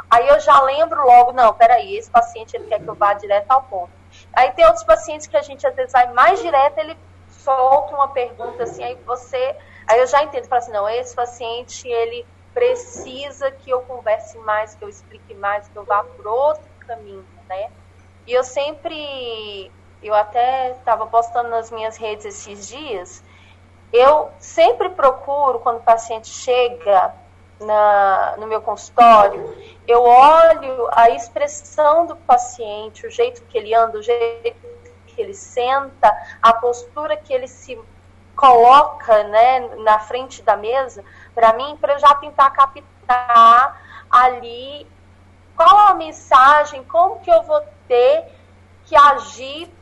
Aí 0.09 0.27
eu 0.29 0.39
já 0.39 0.61
lembro 0.61 1.05
logo, 1.05 1.33
não, 1.33 1.53
peraí, 1.53 1.97
esse 1.97 2.09
paciente 2.09 2.55
ele 2.55 2.67
quer 2.67 2.79
que 2.79 2.87
eu 2.87 2.95
vá 2.95 3.13
direto 3.13 3.51
ao 3.51 3.63
ponto. 3.63 3.91
Aí 4.31 4.51
tem 4.51 4.65
outros 4.65 4.83
pacientes 4.83 5.27
que 5.27 5.35
a 5.35 5.41
gente 5.41 5.67
às 5.67 5.75
vezes 5.75 5.91
vai 5.91 6.11
mais 6.13 6.41
direto, 6.41 6.77
ele 6.77 6.97
solta 7.29 7.93
uma 7.93 8.07
pergunta 8.07 8.63
assim, 8.63 8.83
aí 8.83 8.95
você 9.05 9.55
Aí 9.85 9.99
eu 9.99 10.07
já 10.07 10.23
entendo, 10.23 10.47
falo 10.47 10.61
assim, 10.61 10.71
não, 10.71 10.87
esse 10.87 11.13
paciente, 11.13 11.87
ele 11.87 12.25
precisa 12.53 13.51
que 13.51 13.69
eu 13.69 13.81
converse 13.81 14.37
mais, 14.39 14.75
que 14.75 14.83
eu 14.83 14.89
explique 14.89 15.33
mais, 15.33 15.67
que 15.67 15.75
eu 15.75 15.83
vá 15.83 16.03
por 16.03 16.25
outro 16.25 16.72
caminho, 16.87 17.25
né? 17.49 17.69
E 18.25 18.33
eu 18.33 18.43
sempre, 18.43 19.71
eu 20.01 20.13
até 20.13 20.71
estava 20.71 21.05
postando 21.07 21.49
nas 21.49 21.71
minhas 21.71 21.97
redes 21.97 22.25
esses 22.25 22.67
dias, 22.67 23.23
eu 23.91 24.31
sempre 24.39 24.89
procuro, 24.89 25.59
quando 25.59 25.77
o 25.77 25.83
paciente 25.83 26.27
chega 26.27 27.13
na, 27.59 28.35
no 28.37 28.47
meu 28.47 28.61
consultório, 28.61 29.55
eu 29.87 30.01
olho 30.01 30.89
a 30.91 31.09
expressão 31.11 32.07
do 32.07 32.15
paciente, 32.15 33.05
o 33.05 33.11
jeito 33.11 33.43
que 33.43 33.57
ele 33.57 33.73
anda, 33.73 33.99
o 33.99 34.01
jeito 34.01 34.57
que 35.07 35.21
ele 35.21 35.33
senta, 35.33 36.11
a 36.41 36.53
postura 36.53 37.15
que 37.15 37.31
ele 37.31 37.47
se 37.47 37.79
coloca 38.35 39.23
né, 39.25 39.59
na 39.77 39.99
frente 39.99 40.41
da 40.41 40.57
mesa, 40.57 41.03
para 41.35 41.53
mim, 41.53 41.77
para 41.79 41.93
eu 41.93 41.99
já 41.99 42.15
tentar 42.15 42.49
captar 42.49 43.79
ali 44.09 44.87
qual 45.55 45.87
a 45.87 45.93
mensagem, 45.93 46.83
como 46.83 47.19
que 47.19 47.31
eu 47.31 47.43
vou 47.43 47.61
ter 47.87 48.25
que 48.85 48.95
agir 48.95 49.73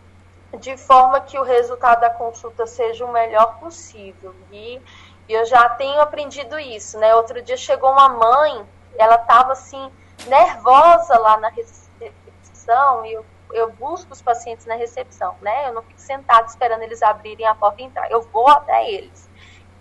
de 0.60 0.76
forma 0.78 1.22
que 1.22 1.40
o 1.40 1.44
resultado 1.44 2.02
da 2.02 2.10
consulta 2.10 2.66
seja 2.66 3.06
o 3.06 3.12
melhor 3.12 3.58
possível. 3.60 4.36
E 4.52 4.82
eu 5.30 5.46
já 5.46 5.70
tenho 5.70 6.00
aprendido 6.02 6.60
isso, 6.60 7.00
né? 7.00 7.16
Outro 7.16 7.42
dia 7.42 7.56
chegou 7.56 7.92
uma 7.92 8.10
mãe, 8.10 8.66
ela 8.98 9.16
estava 9.16 9.54
assim 9.54 9.92
nervosa 10.28 11.18
lá 11.18 11.38
na 11.38 11.50
recepção 11.50 13.06
e 13.06 13.14
eu 13.14 13.26
eu 13.54 13.72
busco 13.72 14.14
os 14.14 14.22
pacientes 14.22 14.66
na 14.66 14.76
recepção, 14.76 15.36
né? 15.42 15.68
Eu 15.68 15.74
não 15.74 15.82
fico 15.84 16.00
sentada 16.00 16.48
esperando 16.48 16.82
eles 16.84 17.02
abrirem 17.02 17.46
a 17.46 17.56
porta 17.56 17.82
e 17.82 17.86
entrar. 17.86 18.10
Eu 18.10 18.22
vou 18.22 18.48
até 18.48 18.90
eles. 18.90 19.30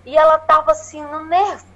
E 0.05 0.17
ela 0.17 0.37
estava 0.37 0.73
assim, 0.73 1.03
no 1.03 1.25
nervoso, 1.25 1.70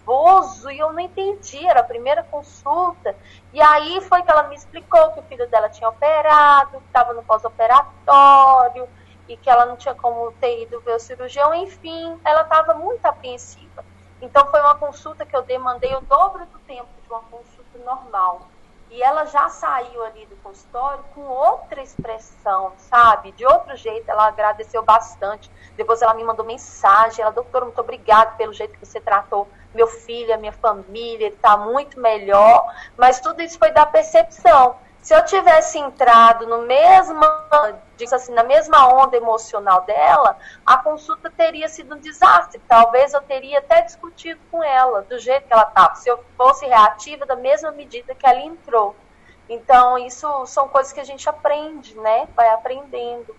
e 0.71 0.79
eu 0.79 0.93
não 0.93 1.01
entendi, 1.01 1.67
era 1.67 1.81
a 1.81 1.85
primeira 1.85 2.23
consulta. 2.23 3.17
E 3.53 3.61
aí 3.61 4.01
foi 4.03 4.23
que 4.23 4.31
ela 4.31 4.45
me 4.45 4.55
explicou 4.55 5.13
que 5.13 5.21
o 5.21 5.23
filho 5.25 5.49
dela 5.49 5.69
tinha 5.69 5.89
operado, 5.89 6.79
que 6.81 6.87
estava 6.87 7.13
no 7.15 7.23
pós-operatório, 7.23 8.89
e 9.29 9.37
que 9.37 9.49
ela 9.49 9.65
não 9.67 9.77
tinha 9.77 9.95
como 9.95 10.33
ter 10.33 10.63
ido 10.63 10.81
ver 10.81 10.97
o 10.97 10.99
cirurgião, 10.99 11.55
enfim, 11.55 12.21
ela 12.25 12.43
estava 12.43 12.75
muito 12.75 13.05
apreensiva. 13.07 13.85
Então 14.21 14.47
foi 14.51 14.61
uma 14.61 14.75
consulta 14.75 15.25
que 15.25 15.37
eu 15.37 15.43
demandei 15.43 15.95
o 15.95 16.01
dobro 16.03 16.45
do 16.47 16.59
tempo 16.61 16.89
de 17.03 17.09
uma 17.09 17.21
consulta 17.23 17.79
normal. 17.85 18.54
E 18.95 19.03
ela 19.03 19.25
já 19.25 19.49
saiu 19.49 20.05
ali 20.05 20.25
do 20.27 20.37
consultório 20.37 21.03
com 21.17 21.23
outra 21.23 21.83
expressão, 21.83 22.73
sabe? 22.79 23.33
De 23.33 23.45
outro 23.45 23.75
jeito, 23.75 24.09
ela 24.09 24.29
agradeceu 24.29 24.85
bastante. 24.85 25.51
Depois 25.77 26.01
ela 26.01 26.15
me 26.15 26.23
mandou 26.23 26.47
mensagem, 26.47 27.21
ela, 27.21 27.33
doutora, 27.33 27.65
muito 27.65 27.81
obrigada 27.81 28.37
pelo 28.37 28.53
jeito 28.53 28.79
que 28.79 28.87
você 28.87 29.01
tratou 29.01 29.49
meu 29.75 29.89
filho, 29.89 30.33
a 30.33 30.37
minha 30.37 30.53
família, 30.53 31.27
ele 31.27 31.35
está 31.35 31.57
muito 31.57 31.99
melhor. 31.99 32.73
Mas 32.97 33.19
tudo 33.19 33.43
isso 33.43 33.59
foi 33.59 33.73
da 33.73 33.85
percepção. 33.85 34.77
Se 35.03 35.13
eu 35.13 35.25
tivesse 35.25 35.77
entrado 35.77 36.47
no 36.47 36.59
mesmo, 36.63 37.21
assim, 38.13 38.33
na 38.33 38.43
mesma 38.43 38.89
onda 38.89 39.17
emocional 39.17 39.83
dela, 39.83 40.37
a 40.67 40.77
consulta 40.79 41.31
teria 41.31 41.69
sido 41.69 41.95
um 41.95 41.99
desastre. 41.99 42.61
Talvez 42.67 43.15
eu 43.15 43.21
teria 43.23 43.59
até 43.59 43.83
discutido 43.83 44.41
com 44.51 44.63
ela 44.63 45.03
do 45.03 45.19
jeito 45.19 45.47
que 45.47 45.53
ela 45.53 45.69
estava, 45.69 45.95
se 45.95 46.09
eu 46.09 46.19
fosse 46.37 46.67
reativa 46.67 47.25
da 47.25 47.37
mesma 47.37 47.71
medida 47.71 48.15
que 48.15 48.27
ela 48.27 48.41
entrou. 48.41 48.97
Então, 49.49 49.99
isso 49.99 50.27
são 50.47 50.67
coisas 50.67 50.93
que 50.93 51.01
a 51.01 51.05
gente 51.05 51.29
aprende, 51.29 51.95
né? 51.97 52.27
Vai 52.35 52.49
aprendendo. 52.49 53.35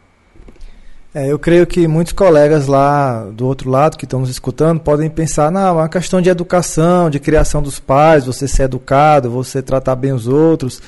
É, 1.13 1.31
eu 1.31 1.39
creio 1.39 1.65
que 1.65 1.87
muitos 1.87 2.11
colegas 2.11 2.67
lá 2.67 3.23
do 3.31 3.47
outro 3.47 3.69
lado 3.69 3.97
que 3.97 4.03
estão 4.03 4.19
nos 4.19 4.29
escutando 4.29 4.81
podem 4.81 5.09
pensar, 5.09 5.49
não, 5.49 5.79
é 5.79 5.83
uma 5.83 5.87
questão 5.87 6.21
de 6.21 6.29
educação, 6.29 7.09
de 7.09 7.21
criação 7.21 7.61
dos 7.61 7.79
pais, 7.79 8.25
você 8.25 8.49
ser 8.49 8.63
educado, 8.63 9.31
você 9.31 9.61
tratar 9.61 9.95
bem 9.95 10.11
os 10.11 10.27
outros. 10.27 10.81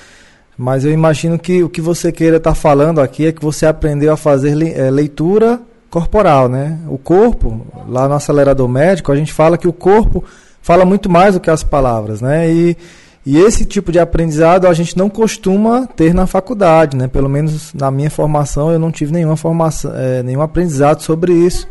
Mas 0.57 0.83
eu 0.83 0.91
imagino 0.91 1.37
que 1.37 1.61
o 1.61 1.69
que 1.69 1.79
você 1.79 2.11
queira 2.11 2.37
estar 2.37 2.51
tá 2.51 2.55
falando 2.55 2.99
aqui 2.99 3.27
é 3.27 3.31
que 3.31 3.41
você 3.41 3.65
aprendeu 3.67 4.11
a 4.11 4.17
fazer 4.17 4.59
é, 4.75 4.89
leitura 4.89 5.61
corporal, 5.89 6.49
né? 6.49 6.79
O 6.87 6.97
corpo, 6.97 7.65
lá 7.87 8.07
no 8.07 8.15
acelerador 8.15 8.67
médico, 8.67 9.11
a 9.11 9.15
gente 9.15 9.31
fala 9.31 9.57
que 9.57 9.67
o 9.67 9.73
corpo 9.73 10.23
fala 10.61 10.83
muito 10.83 11.09
mais 11.09 11.35
do 11.35 11.39
que 11.39 11.49
as 11.49 11.63
palavras, 11.63 12.21
né? 12.21 12.51
E, 12.51 12.75
e 13.23 13.37
esse 13.37 13.65
tipo 13.65 13.91
de 13.91 13.99
aprendizado 13.99 14.65
a 14.65 14.73
gente 14.73 14.97
não 14.97 15.09
costuma 15.09 15.85
ter 15.85 16.13
na 16.13 16.25
faculdade, 16.25 16.97
né? 16.97 17.07
Pelo 17.07 17.29
menos 17.29 17.71
na 17.75 17.91
minha 17.91 18.09
formação 18.09 18.71
eu 18.71 18.79
não 18.79 18.91
tive 18.91 19.13
nenhuma 19.13 19.37
formação, 19.37 19.91
é, 19.95 20.23
nenhum 20.23 20.41
aprendizado 20.41 21.01
sobre 21.01 21.33
isso. 21.33 21.67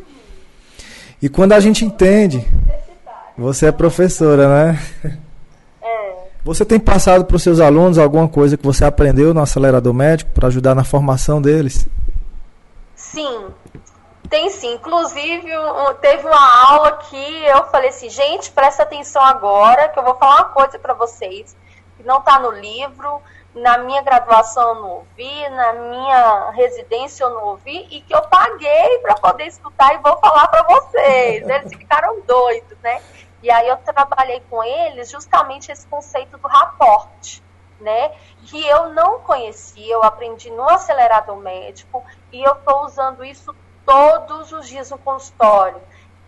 E 1.21 1.29
quando 1.29 1.55
a 1.55 1.61
gente 1.61 1.85
entende, 1.85 2.47
você 3.37 3.67
é 3.67 3.73
professora, 3.73 4.49
né? 4.49 4.79
Você 6.47 6.65
tem 6.65 6.79
passado 6.79 7.25
para 7.25 7.35
os 7.35 7.43
seus 7.43 7.59
alunos 7.59 7.99
alguma 7.99 8.29
coisa 8.29 8.57
que 8.57 8.65
você 8.65 8.85
aprendeu 8.85 9.35
no 9.35 9.41
acelerador 9.41 9.93
médico 9.93 10.31
para 10.31 10.47
ajudar 10.47 10.77
na 10.77 10.85
formação 10.85 11.43
deles? 11.43 11.89
Sim, 12.95 13.49
tem 14.31 14.49
sim. 14.49 14.75
Inclusive, 14.75 15.51
teve 16.01 16.25
uma 16.25 16.69
aula 16.69 16.93
que 16.99 17.45
eu 17.47 17.65
falei 17.65 17.89
assim, 17.89 18.09
gente, 18.09 18.53
presta 18.53 18.85
atenção 18.85 19.25
agora, 19.25 19.89
que 19.89 19.99
eu 19.99 20.05
vou 20.05 20.15
falar 20.15 20.37
uma 20.37 20.45
coisa 20.51 20.79
para 20.79 20.95
vocês, 20.95 21.57
que 21.97 22.05
não 22.05 22.19
está 22.19 22.39
no 22.39 22.53
livro, 22.53 23.21
na 23.53 23.79
minha 23.79 24.03
graduação 24.03 24.69
eu 24.69 24.75
não 24.77 24.91
ouvi, 24.91 25.49
na 25.51 25.73
minha 25.73 26.51
residência 26.51 27.25
eu 27.25 27.31
não 27.31 27.45
ouvi, 27.45 27.89
e 27.91 28.01
que 28.03 28.15
eu 28.15 28.23
paguei 28.23 28.99
para 29.03 29.17
poder 29.17 29.49
escutar 29.49 29.97
e 29.97 29.99
vou 29.99 30.17
falar 30.19 30.47
para 30.47 30.63
vocês. 30.63 31.49
Eles 31.49 31.73
ficaram 31.73 32.21
doidos, 32.25 32.79
né? 32.85 33.01
E 33.43 33.51
aí 33.51 33.69
eu 33.69 33.77
trabalhei 33.79 34.43
com 34.49 34.63
eles 34.63 35.11
justamente 35.11 35.71
esse 35.71 35.87
conceito 35.87 36.39
do 36.39 36.49
raporte, 36.49 37.43
né? 37.81 38.13
Que 38.47 38.67
eu 38.67 38.91
não 38.91 39.21
conhecia, 39.21 39.95
eu 39.95 40.03
aprendi 40.03 40.51
no 40.51 40.69
acelerador 40.69 41.37
médico 41.37 42.05
e 42.33 42.43
eu 42.43 42.53
estou 42.53 42.85
usando 42.85 43.25
isso 43.25 43.55
todos 43.85 44.53
os 44.53 44.69
dias 44.69 44.91
no 44.91 44.99
consultório, 44.99 45.81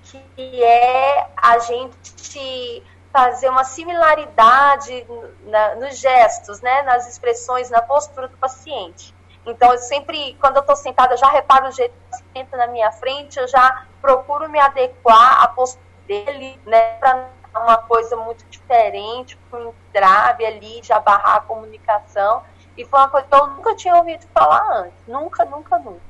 que 0.05 0.63
é 0.63 1.29
a 1.37 1.59
gente 1.59 2.85
fazer 3.13 3.49
uma 3.49 3.65
similaridade 3.65 5.07
na, 5.45 5.75
nos 5.77 5.99
gestos, 5.99 6.61
né, 6.61 6.83
nas 6.83 7.09
expressões, 7.09 7.71
na 7.71 7.83
postura 7.83 8.29
do 8.29 8.37
paciente. 8.37 9.15
Então, 9.45 9.73
eu 9.73 9.79
sempre, 9.79 10.37
quando 10.41 10.57
eu 10.57 10.61
estou 10.61 10.77
sentada, 10.77 11.15
eu 11.15 11.19
já 11.19 11.29
reparo 11.29 11.69
o 11.69 11.73
jeito 11.73 11.93
que 11.93 12.07
o 12.07 12.11
paciente 12.11 12.57
na 12.57 12.67
minha 12.67 12.93
frente, 12.93 13.39
eu 13.39 13.49
já 13.49 13.87
procuro 14.01 14.49
me 14.49 14.61
adequar 14.61 15.43
à 15.43 15.49
postura 15.49 15.88
dele, 16.09 16.59
né, 16.67 16.81
para 16.99 17.29
uma 17.55 17.77
coisa 17.77 18.17
muito 18.17 18.45
diferente, 18.51 19.39
para 19.51 19.61
um 19.61 19.73
entrave 19.91 20.45
ali, 20.45 20.81
de 20.81 20.93
abarrar 20.93 21.37
a 21.37 21.41
comunicação. 21.41 22.43
E 22.77 22.85
foi 22.85 22.99
uma 22.99 23.09
coisa 23.09 23.27
que 23.27 23.35
eu 23.35 23.47
nunca 23.49 23.77
tinha 23.77 23.95
ouvido 23.95 24.25
falar 24.33 24.65
antes. 24.81 24.99
Nunca, 25.07 25.45
nunca, 25.45 25.79
nunca. 25.79 26.09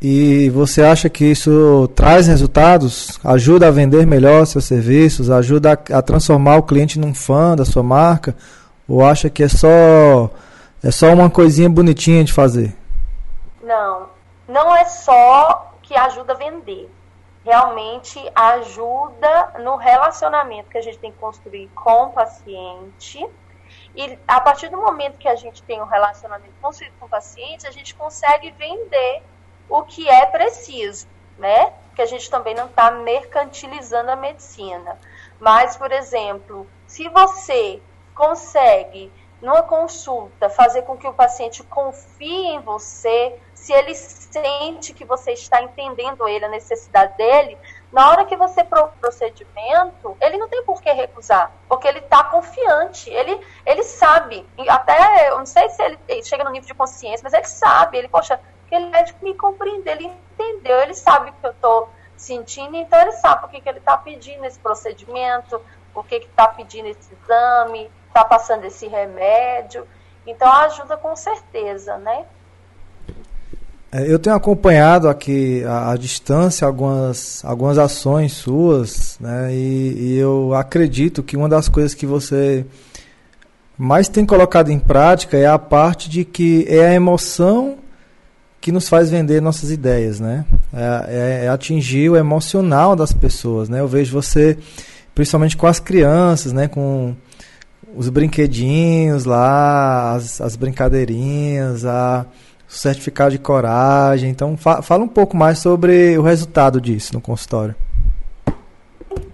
E 0.00 0.48
você 0.50 0.82
acha 0.82 1.08
que 1.08 1.24
isso 1.24 1.88
traz 1.94 2.28
resultados? 2.28 3.18
Ajuda 3.24 3.66
a 3.66 3.70
vender 3.70 4.06
melhor 4.06 4.44
seus 4.46 4.64
serviços? 4.64 5.30
Ajuda 5.30 5.72
a, 5.72 5.98
a, 5.98 6.02
transformar 6.02 6.56
o 6.56 6.62
cliente 6.62 7.00
num 7.00 7.14
fã 7.14 7.56
da 7.56 7.64
sua 7.64 7.82
marca? 7.82 8.36
Ou 8.86 9.04
acha 9.04 9.28
que 9.28 9.42
é 9.42 9.48
só 9.48 10.30
é 10.82 10.90
só 10.92 11.12
uma 11.12 11.28
coisinha 11.28 11.68
bonitinha 11.68 12.22
de 12.22 12.32
fazer? 12.32 12.76
Não, 13.62 14.06
não 14.48 14.76
é 14.76 14.84
só 14.84 15.72
que 15.82 15.96
ajuda 15.96 16.32
a 16.32 16.36
vender. 16.36 16.88
Realmente 17.48 18.30
ajuda 18.34 19.54
no 19.60 19.76
relacionamento 19.76 20.68
que 20.68 20.76
a 20.76 20.82
gente 20.82 20.98
tem 20.98 21.10
que 21.10 21.16
construir 21.16 21.66
com 21.68 22.02
o 22.02 22.12
paciente. 22.12 23.26
E 23.96 24.18
a 24.28 24.38
partir 24.38 24.68
do 24.68 24.76
momento 24.76 25.16
que 25.16 25.26
a 25.26 25.34
gente 25.34 25.62
tem 25.62 25.80
um 25.80 25.86
relacionamento 25.86 26.52
construído 26.60 26.92
com 27.00 27.06
o 27.06 27.08
paciente, 27.08 27.66
a 27.66 27.70
gente 27.70 27.94
consegue 27.94 28.50
vender 28.50 29.22
o 29.66 29.82
que 29.82 30.06
é 30.06 30.26
preciso, 30.26 31.06
né? 31.38 31.72
Que 31.96 32.02
a 32.02 32.06
gente 32.06 32.28
também 32.28 32.54
não 32.54 32.66
está 32.66 32.90
mercantilizando 32.90 34.10
a 34.10 34.16
medicina. 34.16 34.98
Mas, 35.40 35.74
por 35.74 35.90
exemplo, 35.90 36.66
se 36.86 37.08
você 37.08 37.80
consegue, 38.14 39.10
numa 39.40 39.62
consulta, 39.62 40.50
fazer 40.50 40.82
com 40.82 40.98
que 40.98 41.08
o 41.08 41.14
paciente 41.14 41.62
confie 41.62 42.48
em 42.48 42.60
você, 42.60 43.40
se 43.58 43.72
ele 43.72 43.94
sente 43.94 44.94
que 44.94 45.04
você 45.04 45.32
está 45.32 45.60
entendendo 45.60 46.26
ele, 46.28 46.44
a 46.44 46.48
necessidade 46.48 47.16
dele, 47.16 47.58
na 47.92 48.08
hora 48.08 48.24
que 48.24 48.36
você 48.36 48.62
pro 48.62 48.88
procedimento, 49.00 50.16
ele 50.20 50.38
não 50.38 50.48
tem 50.48 50.62
por 50.64 50.80
que 50.80 50.90
recusar, 50.90 51.50
porque 51.68 51.88
ele 51.88 51.98
está 51.98 52.24
confiante, 52.24 53.10
ele, 53.10 53.38
ele 53.66 53.82
sabe, 53.82 54.48
até, 54.68 55.30
eu 55.30 55.38
não 55.38 55.46
sei 55.46 55.68
se 55.70 55.82
ele, 55.82 55.98
ele 56.06 56.22
chega 56.22 56.44
no 56.44 56.50
nível 56.50 56.68
de 56.68 56.74
consciência, 56.74 57.20
mas 57.22 57.34
ele 57.34 57.46
sabe, 57.46 57.98
ele, 57.98 58.08
poxa, 58.08 58.40
aquele 58.64 58.86
médico 58.86 59.22
me 59.24 59.34
compreendeu, 59.34 59.92
ele 59.92 60.06
entendeu, 60.06 60.80
ele 60.80 60.94
sabe 60.94 61.30
o 61.30 61.32
que 61.32 61.46
eu 61.46 61.50
estou 61.50 61.90
sentindo, 62.16 62.76
então 62.76 62.98
ele 63.00 63.12
sabe 63.12 63.40
por 63.40 63.50
que, 63.50 63.60
que 63.60 63.68
ele 63.68 63.78
está 63.78 63.98
pedindo 63.98 64.44
esse 64.44 64.58
procedimento, 64.58 65.60
por 65.92 66.06
que 66.06 66.14
está 66.14 66.46
pedindo 66.48 66.88
esse 66.88 67.12
exame, 67.12 67.90
está 68.06 68.24
passando 68.24 68.64
esse 68.64 68.86
remédio. 68.86 69.86
Então 70.26 70.50
ajuda 70.52 70.96
com 70.96 71.14
certeza, 71.16 71.96
né? 71.98 72.26
É, 73.90 74.10
eu 74.10 74.18
tenho 74.18 74.36
acompanhado 74.36 75.08
aqui 75.08 75.64
à, 75.64 75.96
distância 75.96 76.66
algumas, 76.66 77.42
algumas 77.42 77.78
ações 77.78 78.32
suas, 78.32 79.16
né? 79.18 79.54
E, 79.54 79.96
e, 79.98 80.18
eu 80.18 80.52
acredito 80.54 81.22
que 81.22 81.36
uma 81.36 81.48
das 81.48 81.70
coisas 81.70 81.94
que 81.94 82.04
você 82.04 82.66
mais 83.78 84.08
tem 84.08 84.26
colocado 84.26 84.70
em 84.70 84.78
prática 84.78 85.38
é 85.38 85.46
a 85.46 85.58
parte 85.58 86.10
de 86.10 86.24
que 86.24 86.66
é 86.68 86.88
a 86.88 86.94
emoção 86.94 87.78
que 88.60 88.70
nos 88.70 88.88
faz 88.88 89.08
vender 89.10 89.40
nossas 89.40 89.70
ideias, 89.70 90.20
né? 90.20 90.44
É, 90.72 91.04
é, 91.08 91.44
é, 91.46 91.48
atingir 91.48 92.10
o 92.10 92.16
emocional 92.16 92.94
das 92.94 93.12
pessoas, 93.12 93.70
né? 93.70 93.80
Eu 93.80 93.88
vejo 93.88 94.12
você, 94.12 94.58
principalmente 95.14 95.56
com 95.56 95.66
as 95.66 95.80
crianças, 95.80 96.52
né? 96.52 96.68
Com 96.68 97.14
os 97.96 98.10
brinquedinhos 98.10 99.24
lá, 99.24 100.12
as, 100.12 100.42
as 100.42 100.56
brincadeirinhas, 100.56 101.86
a, 101.86 102.26
certificado 102.68 103.30
de 103.30 103.38
coragem. 103.38 104.30
Então, 104.30 104.56
fa 104.56 104.82
fala 104.82 105.02
um 105.02 105.08
pouco 105.08 105.36
mais 105.36 105.58
sobre 105.58 106.16
o 106.18 106.22
resultado 106.22 106.80
disso 106.80 107.14
no 107.14 107.20
consultório. 107.20 107.74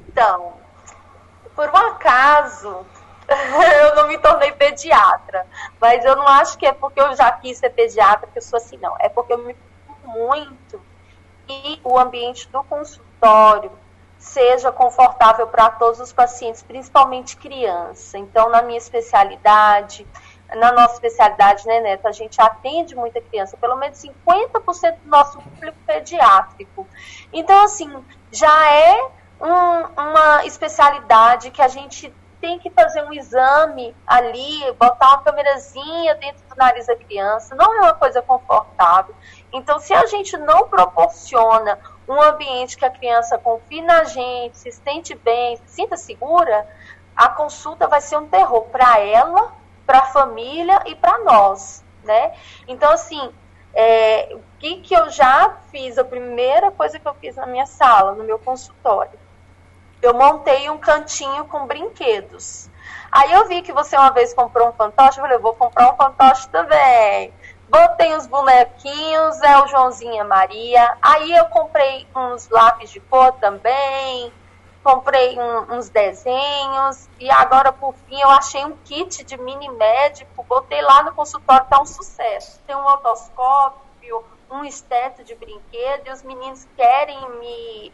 Então, 0.09 0.53
por 1.57 1.69
um 1.69 1.77
acaso, 1.77 2.87
eu 3.29 3.97
não 3.97 4.09
me 4.09 4.17
tornei 4.19 4.53
pediatra. 4.53 5.45
Mas 5.81 6.05
eu 6.05 6.15
não 6.17 6.29
acho 6.29 6.57
que 6.57 6.65
é 6.65 6.73
porque 6.73 7.01
eu 7.01 7.15
já 7.17 7.31
quis 7.33 7.59
ser 7.59 7.71
pediatra 7.71 8.29
que 8.33 8.39
eu 8.39 8.43
sou 8.43 8.57
assim, 8.57 8.79
não. 8.79 8.95
É 9.01 9.09
porque 9.09 9.33
eu 9.33 9.39
me 9.39 9.57
muito 10.05 10.81
e 11.49 11.81
o 11.83 11.99
ambiente 11.99 12.49
do 12.49 12.63
consultório 12.65 13.71
seja 14.19 14.73
confortável 14.73 15.47
para 15.47 15.71
todos 15.71 16.01
os 16.01 16.13
pacientes, 16.13 16.63
principalmente 16.63 17.37
criança. 17.37 18.17
Então, 18.17 18.49
na 18.49 18.63
minha 18.63 18.79
especialidade, 18.79 20.07
na 20.55 20.73
nossa 20.73 20.95
especialidade, 20.95 21.67
né, 21.67 21.81
Neto, 21.81 22.07
a 22.07 22.13
gente 22.13 22.41
atende 22.41 22.95
muita 22.95 23.21
criança, 23.21 23.57
pelo 23.57 23.77
menos 23.77 23.99
50% 23.99 24.99
do 25.03 25.09
nosso 25.09 25.39
público 25.41 25.77
pediátrico. 25.87 26.87
Então, 27.33 27.65
assim, 27.65 28.05
já 28.31 28.73
é 28.73 29.09
um, 29.41 30.01
uma 30.01 30.45
especialidade 30.45 31.51
que 31.51 31.63
a 31.63 31.69
gente 31.69 32.13
tem 32.41 32.59
que 32.59 32.69
fazer 32.71 33.03
um 33.05 33.13
exame 33.13 33.97
ali, 34.07 34.71
botar 34.79 35.09
uma 35.09 35.23
câmerazinha 35.23 36.15
dentro 36.17 36.47
do 36.47 36.55
nariz 36.57 36.87
da 36.87 36.95
criança, 36.95 37.55
não 37.55 37.75
é 37.75 37.81
uma 37.81 37.95
coisa 37.95 38.21
confortável. 38.21 39.15
Então, 39.51 39.79
se 39.79 39.95
a 39.95 40.05
gente 40.05 40.37
não 40.37 40.69
proporciona 40.69 41.79
um 42.07 42.21
ambiente 42.21 42.77
que 42.77 42.85
a 42.85 42.91
criança 42.91 43.39
confie 43.39 43.81
na 43.81 44.05
gente, 44.05 44.59
se 44.59 44.71
sente 44.71 45.15
bem, 45.15 45.57
se 45.57 45.77
sinta 45.77 45.97
segura, 45.97 46.69
a 47.17 47.29
consulta 47.31 47.89
vai 47.89 48.03
ser 48.03 48.19
um 48.19 48.29
terror 48.29 48.65
para 48.65 49.01
ela, 49.01 49.53
para 49.87 49.99
a 49.99 50.07
família 50.07 50.83
e 50.87 50.95
para 50.95 51.19
nós, 51.19 51.85
né? 52.03 52.33
Então, 52.67 52.91
assim, 52.93 53.33
é, 53.75 54.31
o 54.33 54.41
que, 54.59 54.81
que 54.81 54.95
eu 54.95 55.11
já 55.11 55.57
fiz? 55.71 55.99
A 55.99 56.05
primeira 56.05 56.71
coisa 56.71 56.99
que 56.99 57.07
eu 57.07 57.15
fiz 57.15 57.37
na 57.37 57.47
minha 57.47 57.67
sala, 57.67 58.13
no 58.13 58.25
meu 58.25 58.39
consultório, 58.39 59.19
eu 60.01 60.15
montei 60.15 60.69
um 60.71 60.79
cantinho 60.79 61.45
com 61.47 61.67
brinquedos. 61.67 62.71
Aí 63.11 63.33
eu 63.33 63.47
vi 63.47 63.63
que 63.63 63.73
você 63.73 63.97
uma 63.97 64.11
vez 64.11 64.35
comprou 64.35 64.69
um 64.69 64.73
fantoche, 64.73 65.19
eu 65.19 65.23
falei, 65.23 65.37
eu 65.37 65.43
vou 65.43 65.55
comprar 65.55 65.93
um 65.93 65.97
fantoche 65.97 66.49
também. 66.49 67.33
Botei 67.69 68.15
os 68.15 68.27
bonequinhos, 68.27 69.41
é 69.41 69.59
o 69.63 69.67
Joãozinho 69.67 70.15
e 70.15 70.19
a 70.19 70.25
Maria. 70.25 70.97
Aí 71.01 71.33
eu 71.33 71.47
comprei 71.47 72.07
uns 72.15 72.49
lápis 72.51 72.91
de 72.91 73.01
cor 73.01 73.33
também, 73.35 74.33
comprei 74.85 75.37
um, 75.41 75.77
uns 75.77 75.89
desenhos. 75.89 77.09
E 77.19 77.29
agora, 77.31 77.73
por 77.73 77.95
fim, 78.07 78.21
eu 78.21 78.29
achei 78.29 78.65
um 78.65 78.77
kit 78.85 79.25
de 79.25 79.37
mini 79.39 79.69
médico, 79.71 80.45
botei 80.45 80.83
lá 80.83 81.03
no 81.03 81.15
consultório, 81.15 81.67
tá 81.69 81.81
um 81.81 81.87
sucesso. 81.87 82.61
Tem 82.67 82.77
um 82.77 82.87
otoscópio, 82.87 84.23
um 84.51 84.65
esteto 84.65 85.25
de 85.25 85.35
brinquedo, 85.35 86.07
e 86.07 86.13
os 86.13 86.23
meninos 86.23 86.69
querem 86.77 87.19
me 87.41 87.93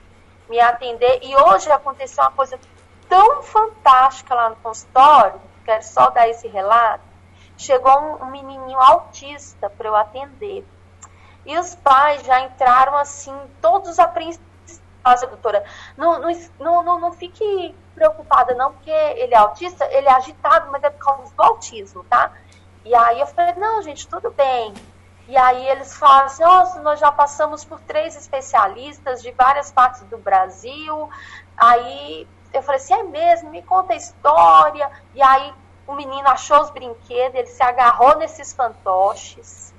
me 0.51 0.59
atender. 0.59 1.21
E 1.23 1.35
hoje 1.37 1.71
aconteceu 1.71 2.25
uma 2.25 2.33
coisa 2.33 2.59
tão 3.09 3.41
fantástica 3.41 4.35
lá 4.35 4.51
no 4.51 4.57
consultório, 4.57 5.41
quero 5.65 5.85
só 5.85 6.11
dar 6.11 6.29
esse 6.29 6.49
relato. 6.49 7.05
Chegou 7.57 7.93
um, 7.93 8.25
um 8.25 8.31
menininho 8.31 8.79
autista 8.79 9.71
para 9.71 9.89
eu 9.89 9.95
atender. 9.95 10.67
E 11.47 11.57
os 11.57 11.75
pais 11.77 12.25
já 12.25 12.41
entraram 12.41 12.97
assim, 12.97 13.35
todos 13.63 13.99
apreensivos. 13.99 14.50
Nossa, 15.05 15.27
doutora, 15.27 15.65
não, 15.97 16.21
não, 16.59 16.83
não, 16.83 17.01
não 17.01 17.13
fique 17.13 17.75
preocupada 17.95 18.55
não, 18.55 18.73
porque 18.73 18.91
ele 18.91 19.35
é 19.35 19.39
autista, 19.39 19.87
ele 19.91 20.09
é 20.09 20.13
agitado, 20.13 20.71
mas 20.71 20.83
é 20.83 20.91
por 20.91 21.05
causa 21.05 21.35
do 21.35 21.43
autismo, 21.43 22.05
tá? 22.05 22.33
E 22.85 22.95
aí 22.95 23.21
eu 23.21 23.27
falei, 23.27 23.55
não, 23.55 23.83
gente, 23.83 24.07
tudo 24.07 24.31
bem. 24.31 24.75
E 25.29 25.37
aí 25.37 25.69
eles 25.69 25.97
falam 25.97 26.25
assim, 26.27 26.43
nossa, 26.43 26.81
nós 26.81 26.99
já 26.99 27.13
passamos 27.13 27.65
por 27.65 27.81
três 27.81 28.17
especialistas 28.17 29.23
de 29.23 29.31
várias 29.33 29.71
partes 29.71 30.03
do 30.03 30.19
Brasil. 30.19 31.09
Aí 31.57 32.27
eu 32.53 32.63
falei 32.63 32.81
assim, 32.81 32.95
é 32.95 33.03
mesmo, 33.03 33.51
me 33.51 33.63
conta 33.63 33.93
a 33.93 33.97
história. 33.97 34.91
E 35.15 35.23
aí 35.23 35.53
o 35.87 35.95
menino 35.95 36.29
achou 36.29 36.61
os 36.61 36.71
brinquedos, 36.71 37.39
ele 37.39 37.47
se 37.47 37.63
agarrou 37.63 38.17
nesses 38.17 38.53
fantoches 38.53 39.71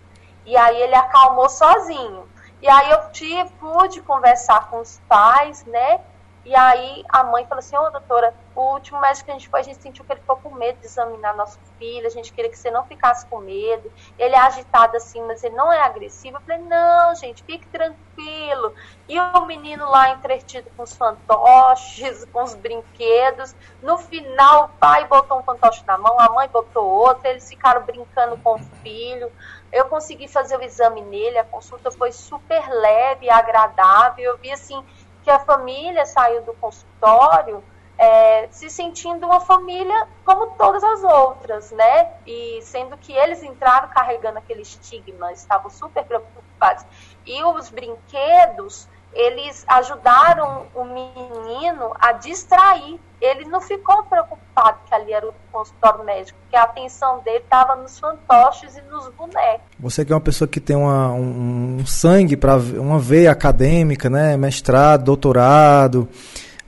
e 0.45 0.57
aí 0.57 0.81
ele 0.81 0.95
acalmou 0.95 1.49
sozinho. 1.49 2.27
E 2.61 2.69
aí 2.69 2.91
eu 2.91 3.09
tive, 3.11 3.49
pude 3.59 4.01
conversar 4.01 4.69
com 4.69 4.79
os 4.79 5.01
pais, 5.07 5.65
né? 5.65 6.01
E 6.43 6.55
aí 6.55 7.03
a 7.09 7.23
mãe 7.23 7.45
falou 7.45 7.59
assim, 7.59 7.77
ô 7.77 7.85
oh, 7.85 7.89
doutora, 7.91 8.33
o 8.55 8.73
último 8.73 8.99
médico 8.99 9.25
que 9.25 9.31
a 9.31 9.33
gente 9.35 9.47
foi, 9.47 9.59
a 9.59 9.63
gente 9.63 9.81
sentiu 9.81 10.03
que 10.03 10.11
ele 10.11 10.21
ficou 10.21 10.37
com 10.37 10.55
medo 10.55 10.79
de 10.79 10.87
examinar 10.87 11.35
nosso 11.35 11.59
filho, 11.77 12.05
a 12.07 12.09
gente 12.09 12.33
queria 12.33 12.49
que 12.49 12.57
você 12.57 12.71
não 12.71 12.83
ficasse 12.85 13.25
com 13.27 13.39
medo. 13.39 13.91
Ele 14.17 14.35
é 14.35 14.39
agitado 14.39 14.97
assim, 14.97 15.21
mas 15.21 15.43
ele 15.43 15.55
não 15.55 15.71
é 15.71 15.81
agressivo. 15.81 16.37
Eu 16.37 16.41
falei, 16.41 16.57
não, 16.63 17.15
gente, 17.15 17.43
fique 17.43 17.67
tranquilo. 17.67 18.73
E 19.07 19.19
o 19.19 19.45
menino 19.45 19.89
lá 19.89 20.09
entretido 20.11 20.69
com 20.75 20.83
os 20.83 20.93
fantoches, 20.93 22.25
com 22.33 22.43
os 22.43 22.55
brinquedos. 22.55 23.55
No 23.81 23.97
final, 23.97 24.65
o 24.65 24.69
pai 24.79 25.05
botou 25.05 25.39
um 25.39 25.43
fantoche 25.43 25.83
na 25.85 25.97
mão, 25.97 26.19
a 26.19 26.29
mãe 26.29 26.49
botou 26.49 26.85
outro, 26.85 27.27
eles 27.27 27.47
ficaram 27.47 27.83
brincando 27.83 28.37
com 28.37 28.55
o 28.55 28.63
filho. 28.81 29.31
Eu 29.71 29.85
consegui 29.85 30.27
fazer 30.27 30.57
o 30.57 30.63
exame 30.63 31.01
nele, 31.01 31.37
a 31.37 31.45
consulta 31.45 31.91
foi 31.91 32.11
super 32.11 32.67
leve, 32.69 33.29
agradável. 33.29 34.31
Eu 34.31 34.37
vi 34.37 34.51
assim 34.51 34.83
que 35.23 35.29
a 35.29 35.39
família 35.39 36.05
saiu 36.05 36.43
do 36.43 36.53
consultório 36.53 37.63
é, 38.01 38.47
se 38.49 38.67
sentindo 38.67 39.27
uma 39.27 39.39
família 39.41 40.07
como 40.25 40.55
todas 40.57 40.83
as 40.83 41.03
outras, 41.03 41.71
né? 41.71 42.13
E 42.25 42.59
sendo 42.63 42.97
que 42.97 43.13
eles 43.13 43.43
entraram 43.43 43.89
carregando 43.89 44.39
aquele 44.39 44.63
estigma, 44.63 45.31
estavam 45.31 45.69
super 45.69 46.03
preocupados. 46.03 46.83
E 47.23 47.43
os 47.43 47.69
brinquedos, 47.69 48.87
eles 49.13 49.63
ajudaram 49.67 50.65
o 50.73 50.83
menino 50.83 51.95
a 51.99 52.13
distrair. 52.13 52.99
Ele 53.21 53.45
não 53.45 53.61
ficou 53.61 54.03
preocupado 54.03 54.79
que 54.87 54.95
ali 54.95 55.13
era 55.13 55.27
o 55.27 55.33
consultório 55.51 56.03
médico, 56.03 56.37
porque 56.41 56.55
a 56.55 56.63
atenção 56.63 57.19
dele 57.23 57.37
estava 57.37 57.75
nos 57.75 57.99
fantoches 57.99 58.75
e 58.75 58.81
nos 58.91 59.07
bonecos. 59.09 59.61
Você 59.79 60.03
que 60.03 60.11
é 60.11 60.15
uma 60.15 60.21
pessoa 60.21 60.47
que 60.47 60.59
tem 60.59 60.75
uma, 60.75 61.11
um, 61.11 61.77
um 61.79 61.85
sangue 61.85 62.35
para 62.35 62.55
uma 62.55 62.97
veia 62.97 63.31
acadêmica, 63.31 64.09
né? 64.09 64.35
Mestrado, 64.35 65.03
doutorado 65.03 66.09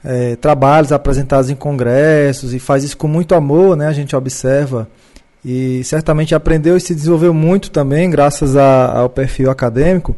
é, 0.04 0.36
trabalhos 0.36 0.92
apresentados 0.92 1.50
em 1.50 1.56
congressos 1.56 2.54
e 2.54 2.60
faz 2.60 2.84
isso 2.84 2.98
com 2.98 3.08
muito 3.08 3.34
amor, 3.34 3.78
né? 3.78 3.88
A 3.88 3.94
gente 3.94 4.16
observa 4.16 4.88
e 5.46 5.84
certamente 5.84 6.36
aprendeu 6.36 6.76
e 6.76 6.82
se 6.82 6.94
desenvolveu 6.94 7.34
muito 7.34 7.72
também 7.72 8.10
graças 8.10 8.56
a, 8.56 9.00
ao 9.00 9.10
perfil 9.10 9.50
acadêmico. 9.50 10.16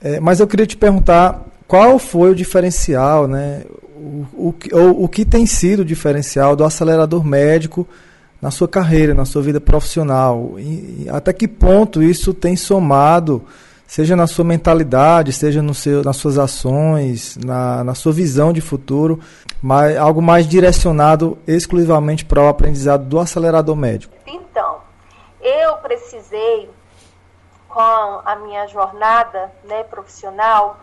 É, 0.00 0.20
mas 0.20 0.40
eu 0.40 0.46
queria 0.46 0.66
te 0.66 0.76
perguntar 0.76 1.44
qual 1.66 1.98
foi 1.98 2.30
o 2.30 2.34
diferencial, 2.34 3.26
né? 3.26 3.62
O, 4.34 4.54
o, 4.72 5.04
o 5.04 5.08
que 5.08 5.24
tem 5.24 5.46
sido 5.46 5.80
o 5.80 5.84
diferencial 5.84 6.54
do 6.54 6.64
acelerador 6.64 7.24
médico 7.24 7.86
na 8.40 8.50
sua 8.50 8.68
carreira, 8.68 9.14
na 9.14 9.24
sua 9.24 9.42
vida 9.42 9.60
profissional? 9.60 10.54
E, 10.58 11.06
até 11.10 11.32
que 11.32 11.48
ponto 11.48 12.02
isso 12.02 12.32
tem 12.32 12.56
somado 12.56 13.44
seja 13.86 14.16
na 14.16 14.26
sua 14.26 14.44
mentalidade, 14.44 15.32
seja 15.32 15.62
no 15.62 15.72
seu, 15.72 16.02
nas 16.02 16.16
suas 16.16 16.38
ações, 16.38 17.36
na, 17.36 17.84
na 17.84 17.94
sua 17.94 18.12
visão 18.12 18.52
de 18.52 18.60
futuro, 18.60 19.20
mas 19.62 19.96
algo 19.96 20.20
mais 20.20 20.46
direcionado 20.46 21.38
exclusivamente 21.46 22.24
para 22.24 22.42
o 22.42 22.48
aprendizado 22.48 23.04
do 23.04 23.18
acelerador 23.18 23.76
médico? 23.76 24.14
Então, 24.26 24.78
eu 25.40 25.76
precisei, 25.76 26.68
com 27.68 27.80
a 27.80 28.36
minha 28.42 28.66
jornada 28.66 29.52
né, 29.64 29.84
profissional, 29.84 30.80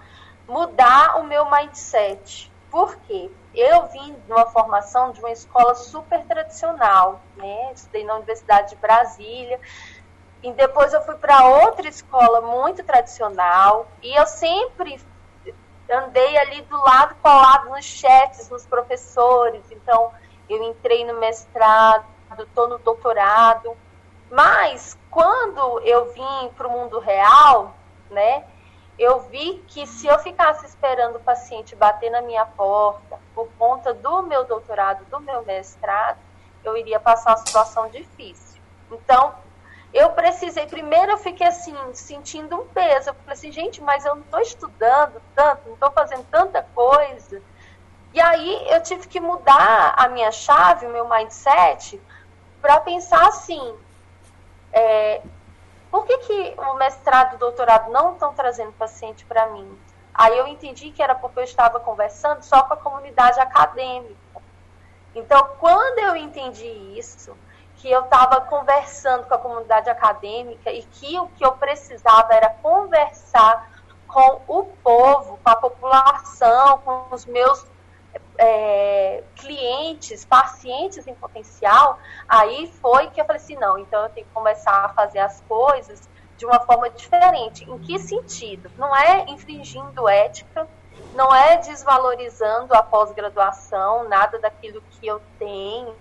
mudar 0.47 1.17
o 1.19 1.23
meu 1.27 1.45
mindset. 1.51 2.51
Por 2.73 2.95
quê? 3.01 3.29
Eu 3.53 3.85
vim 3.85 4.15
de 4.15 4.31
uma 4.31 4.47
formação 4.47 5.11
de 5.11 5.19
uma 5.19 5.29
escola 5.29 5.75
super 5.75 6.25
tradicional, 6.25 7.21
né? 7.35 7.71
Estudei 7.71 8.03
na 8.03 8.15
Universidade 8.15 8.71
de 8.71 8.77
Brasília, 8.77 9.59
e 10.41 10.51
depois 10.53 10.91
eu 10.91 11.03
fui 11.03 11.13
para 11.13 11.45
outra 11.45 11.87
escola 11.87 12.41
muito 12.41 12.83
tradicional 12.83 13.85
e 14.01 14.11
eu 14.19 14.25
sempre 14.25 14.99
andei 15.87 16.35
ali 16.35 16.63
do 16.63 16.75
lado 16.81 17.13
colado 17.21 17.69
nos 17.69 17.85
chefes, 17.85 18.49
nos 18.49 18.65
professores. 18.65 19.63
Então, 19.69 20.11
eu 20.49 20.63
entrei 20.63 21.05
no 21.05 21.19
mestrado, 21.19 22.07
estou 22.39 22.67
no 22.67 22.79
doutorado. 22.79 23.77
Mas 24.31 24.97
quando 25.11 25.79
eu 25.81 26.11
vim 26.11 26.49
para 26.57 26.67
o 26.67 26.71
mundo 26.71 26.97
real, 26.97 27.75
né, 28.09 28.43
eu 28.97 29.21
vi 29.21 29.63
que 29.67 29.87
se 29.87 30.07
eu 30.07 30.19
ficasse 30.19 30.65
esperando 30.65 31.15
o 31.15 31.19
paciente 31.19 31.75
bater 31.75 32.11
na 32.11 32.21
minha 32.21 32.45
porta 32.45 33.19
por 33.33 33.47
conta 33.57 33.93
do 33.93 34.23
meu 34.23 34.45
doutorado, 34.45 35.03
do 35.05 35.19
meu 35.19 35.43
mestrado, 35.43 36.19
eu 36.63 36.77
iria 36.77 36.99
passar 36.99 37.31
uma 37.31 37.37
situação 37.37 37.89
difícil. 37.89 38.61
Então, 38.91 39.33
eu 39.93 40.09
precisei, 40.11 40.65
primeiro 40.65 41.11
eu 41.11 41.17
fiquei 41.17 41.47
assim, 41.47 41.75
sentindo 41.93 42.55
um 42.55 42.67
peso. 42.67 43.09
Eu 43.09 43.13
falei 43.13 43.33
assim, 43.33 43.51
gente, 43.51 43.81
mas 43.81 44.05
eu 44.05 44.15
não 44.15 44.23
estou 44.23 44.39
estudando 44.39 45.21
tanto, 45.35 45.67
não 45.67 45.73
estou 45.73 45.91
fazendo 45.91 46.25
tanta 46.31 46.63
coisa. 46.73 47.41
E 48.13 48.21
aí 48.21 48.67
eu 48.69 48.81
tive 48.81 49.07
que 49.07 49.19
mudar 49.19 49.93
a 49.97 50.07
minha 50.07 50.31
chave, 50.31 50.85
o 50.85 50.89
meu 50.89 51.07
mindset, 51.07 51.99
para 52.61 52.79
pensar 52.79 53.27
assim, 53.27 53.75
é, 54.71 55.21
por 55.93 56.07
que, 56.07 56.17
que 56.17 56.55
o 56.57 56.73
mestrado 56.73 57.33
e 57.33 57.35
o 57.35 57.37
doutorado 57.37 57.91
não 57.91 58.13
estão 58.13 58.33
trazendo 58.33 58.71
paciente 58.71 59.23
para 59.25 59.45
mim? 59.51 59.79
Aí 60.11 60.35
eu 60.35 60.47
entendi 60.47 60.89
que 60.89 61.03
era 61.03 61.13
porque 61.13 61.37
eu 61.37 61.43
estava 61.43 61.79
conversando 61.79 62.41
só 62.41 62.63
com 62.63 62.73
a 62.73 62.77
comunidade 62.77 63.39
acadêmica. 63.39 64.15
Então, 65.13 65.49
quando 65.59 65.99
eu 65.99 66.15
entendi 66.15 66.65
isso, 66.97 67.37
que 67.75 67.91
eu 67.91 68.05
estava 68.05 68.41
conversando 68.41 69.27
com 69.27 69.35
a 69.35 69.37
comunidade 69.37 69.87
acadêmica 69.87 70.71
e 70.71 70.81
que 70.81 71.19
o 71.19 71.27
que 71.27 71.45
eu 71.45 71.51
precisava 71.51 72.33
era 72.33 72.49
conversar 72.49 73.69
com 74.07 74.41
o 74.47 74.63
povo, 74.83 75.39
com 75.43 75.49
a 75.51 75.55
população, 75.55 76.79
com 76.79 77.05
os 77.11 77.23
meus 77.27 77.67
é, 78.37 79.23
clientes, 79.35 80.25
pacientes 80.25 81.07
em 81.07 81.13
potencial, 81.13 81.99
aí 82.27 82.71
foi 82.81 83.09
que 83.09 83.21
eu 83.21 83.25
falei 83.25 83.41
assim, 83.41 83.55
não, 83.55 83.77
então 83.77 84.03
eu 84.03 84.09
tenho 84.09 84.25
que 84.25 84.33
começar 84.33 84.85
a 84.85 84.89
fazer 84.89 85.19
as 85.19 85.41
coisas 85.41 86.09
de 86.37 86.45
uma 86.45 86.59
forma 86.59 86.89
diferente. 86.89 87.63
Em 87.69 87.77
que 87.79 87.99
sentido? 87.99 88.71
Não 88.77 88.95
é 88.95 89.25
infringindo 89.29 90.07
ética, 90.09 90.67
não 91.13 91.33
é 91.33 91.57
desvalorizando 91.57 92.73
a 92.73 92.81
pós-graduação, 92.81 94.07
nada 94.09 94.39
daquilo 94.39 94.81
que 94.91 95.07
eu 95.07 95.21
tenho, 95.37 95.95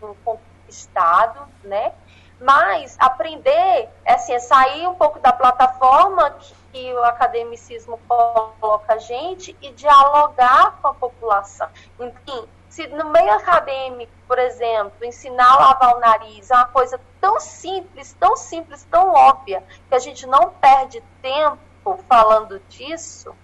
Estado, 0.68 1.46
né? 1.62 1.92
Mas 2.40 2.96
aprender, 2.98 3.88
assim, 4.06 4.32
é 4.32 4.38
sair 4.38 4.86
um 4.88 4.94
pouco 4.94 5.20
da 5.20 5.32
plataforma 5.32 6.30
que, 6.30 6.54
que 6.72 6.92
o 6.92 7.04
academicismo 7.04 7.98
coloca 8.08 8.94
a 8.94 8.98
gente 8.98 9.56
e 9.60 9.70
dialogar 9.70 10.78
com 10.80 10.88
a 10.88 10.94
população. 10.94 11.68
Enfim, 12.00 12.48
se 12.72 12.86
no 12.86 13.10
meio 13.10 13.30
acadêmico, 13.34 14.10
por 14.26 14.38
exemplo, 14.38 15.04
ensinar 15.04 15.52
a 15.52 15.56
lavar 15.56 15.94
o 15.94 16.00
nariz 16.00 16.50
é 16.50 16.54
uma 16.54 16.66
coisa 16.68 16.98
tão 17.20 17.38
simples, 17.38 18.16
tão 18.18 18.34
simples, 18.34 18.82
tão 18.90 19.12
óbvia, 19.12 19.62
que 19.88 19.94
a 19.94 19.98
gente 19.98 20.26
não 20.26 20.50
perde 20.50 21.02
tempo 21.20 21.98
falando 22.08 22.58
disso, 22.70 23.36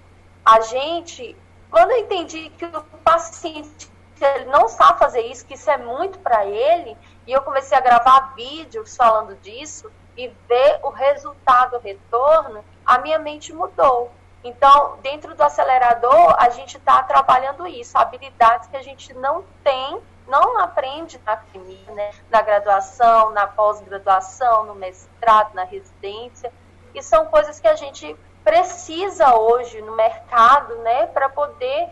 a 0.42 0.61
gente, 0.62 1.37
quando 1.70 1.90
eu 1.90 1.98
entendi 1.98 2.48
que 2.51 2.64
o 2.64 2.83
paciente 3.05 3.90
ele 4.24 4.46
não 4.46 4.68
sabe 4.68 4.98
fazer 4.98 5.20
isso, 5.22 5.46
que 5.46 5.54
isso 5.54 5.70
é 5.70 5.76
muito 5.76 6.18
para 6.18 6.44
ele, 6.44 6.96
e 7.26 7.33
eu 7.33 7.42
comecei 7.42 7.76
a 7.76 7.81
gravar 7.81 8.35
vídeos 8.35 8.96
falando 8.96 9.35
disso 9.37 9.90
e 10.16 10.28
ver 10.48 10.81
o 10.83 10.90
resultado, 10.90 11.76
o 11.76 11.81
retorno, 11.81 12.64
a 12.85 12.98
minha 12.98 13.18
mente 13.18 13.52
mudou. 13.52 14.11
Então, 14.42 14.98
dentro 15.02 15.35
do 15.35 15.42
acelerador, 15.42 16.35
a 16.38 16.48
gente 16.50 16.76
está 16.76 17.02
trabalhando 17.02 17.66
isso, 17.66 17.98
habilidades 17.98 18.68
que 18.68 18.76
a 18.76 18.83
gente 18.83 19.12
não 19.14 19.44
tem, 19.62 20.00
não 20.26 20.59
aprende 20.59 21.20
na 21.24 21.33
academia, 21.33 21.92
né? 21.92 22.11
na 22.31 22.42
graduação, 22.42 23.31
na 23.31 23.46
pós-graduação, 23.46 24.64
no 24.64 24.74
mestrado, 24.74 25.54
na 25.54 25.64
residência. 25.64 26.52
E 26.94 27.02
são 27.02 27.26
coisas 27.26 27.59
que 27.59 27.66
a 27.66 27.74
gente 27.74 28.16
precisa 28.44 29.37
hoje 29.37 29.83
no 29.83 29.94
mercado 29.94 30.76
né? 30.76 31.07
para 31.07 31.28
poder 31.28 31.88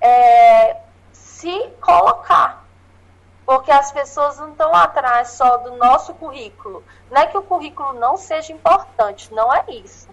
é, 0.00 0.76
se 1.40 1.68
colocar 1.80 2.60
porque 3.50 3.72
as 3.72 3.90
pessoas 3.90 4.38
não 4.38 4.52
estão 4.52 4.72
atrás 4.72 5.30
só 5.30 5.56
do 5.56 5.74
nosso 5.76 6.14
currículo. 6.14 6.84
Não 7.10 7.20
é 7.20 7.26
que 7.26 7.36
o 7.36 7.42
currículo 7.42 7.94
não 7.94 8.16
seja 8.16 8.52
importante, 8.52 9.34
não 9.34 9.52
é 9.52 9.64
isso. 9.68 10.08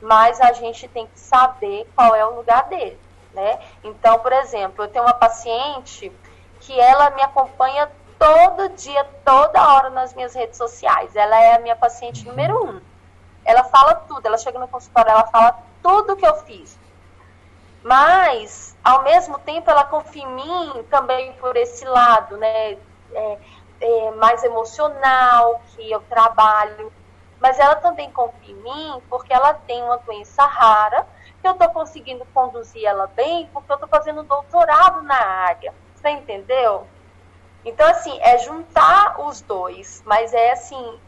Mas 0.00 0.40
a 0.40 0.54
gente 0.54 0.88
tem 0.88 1.06
que 1.06 1.20
saber 1.20 1.86
qual 1.94 2.14
é 2.14 2.24
o 2.24 2.36
lugar 2.36 2.64
dele, 2.64 2.98
né? 3.34 3.60
Então, 3.84 4.20
por 4.20 4.32
exemplo, 4.32 4.84
eu 4.84 4.88
tenho 4.88 5.04
uma 5.04 5.12
paciente 5.12 6.10
que 6.60 6.80
ela 6.80 7.10
me 7.10 7.20
acompanha 7.20 7.90
todo 8.18 8.70
dia, 8.70 9.04
toda 9.22 9.68
hora 9.70 9.90
nas 9.90 10.14
minhas 10.14 10.34
redes 10.34 10.56
sociais. 10.56 11.14
Ela 11.14 11.38
é 11.38 11.56
a 11.56 11.58
minha 11.58 11.76
paciente 11.76 12.26
número 12.26 12.64
um. 12.64 12.80
Ela 13.44 13.64
fala 13.64 13.96
tudo, 13.96 14.24
ela 14.24 14.38
chega 14.38 14.58
no 14.58 14.66
consultório, 14.66 15.10
ela 15.10 15.26
fala 15.26 15.58
tudo 15.82 16.16
que 16.16 16.26
eu 16.26 16.36
fiz. 16.36 16.78
Mas, 17.82 18.74
ao 18.88 19.02
mesmo 19.02 19.38
tempo, 19.40 19.70
ela 19.70 19.84
confia 19.84 20.22
em 20.22 20.34
mim 20.34 20.82
também 20.88 21.34
por 21.34 21.54
esse 21.56 21.84
lado, 21.84 22.38
né? 22.38 22.78
É, 23.12 23.38
é, 23.80 24.10
mais 24.12 24.42
emocional, 24.42 25.60
que 25.68 25.90
eu 25.90 26.00
trabalho, 26.08 26.90
mas 27.38 27.58
ela 27.58 27.76
também 27.76 28.10
confia 28.10 28.54
em 28.54 28.62
mim 28.62 29.02
porque 29.10 29.32
ela 29.32 29.52
tem 29.52 29.82
uma 29.82 29.98
doença 29.98 30.42
rara, 30.44 31.06
que 31.40 31.46
eu 31.46 31.52
estou 31.52 31.68
conseguindo 31.68 32.24
conduzir 32.32 32.84
ela 32.84 33.06
bem 33.08 33.48
porque 33.52 33.70
eu 33.70 33.74
estou 33.74 33.88
fazendo 33.90 34.22
doutorado 34.22 35.02
na 35.02 35.20
área. 35.20 35.74
Você 35.94 36.08
entendeu? 36.08 36.86
Então, 37.66 37.86
assim, 37.88 38.18
é 38.22 38.38
juntar 38.38 39.20
os 39.20 39.42
dois, 39.42 40.02
mas 40.06 40.32
é 40.32 40.52
assim, 40.52 40.98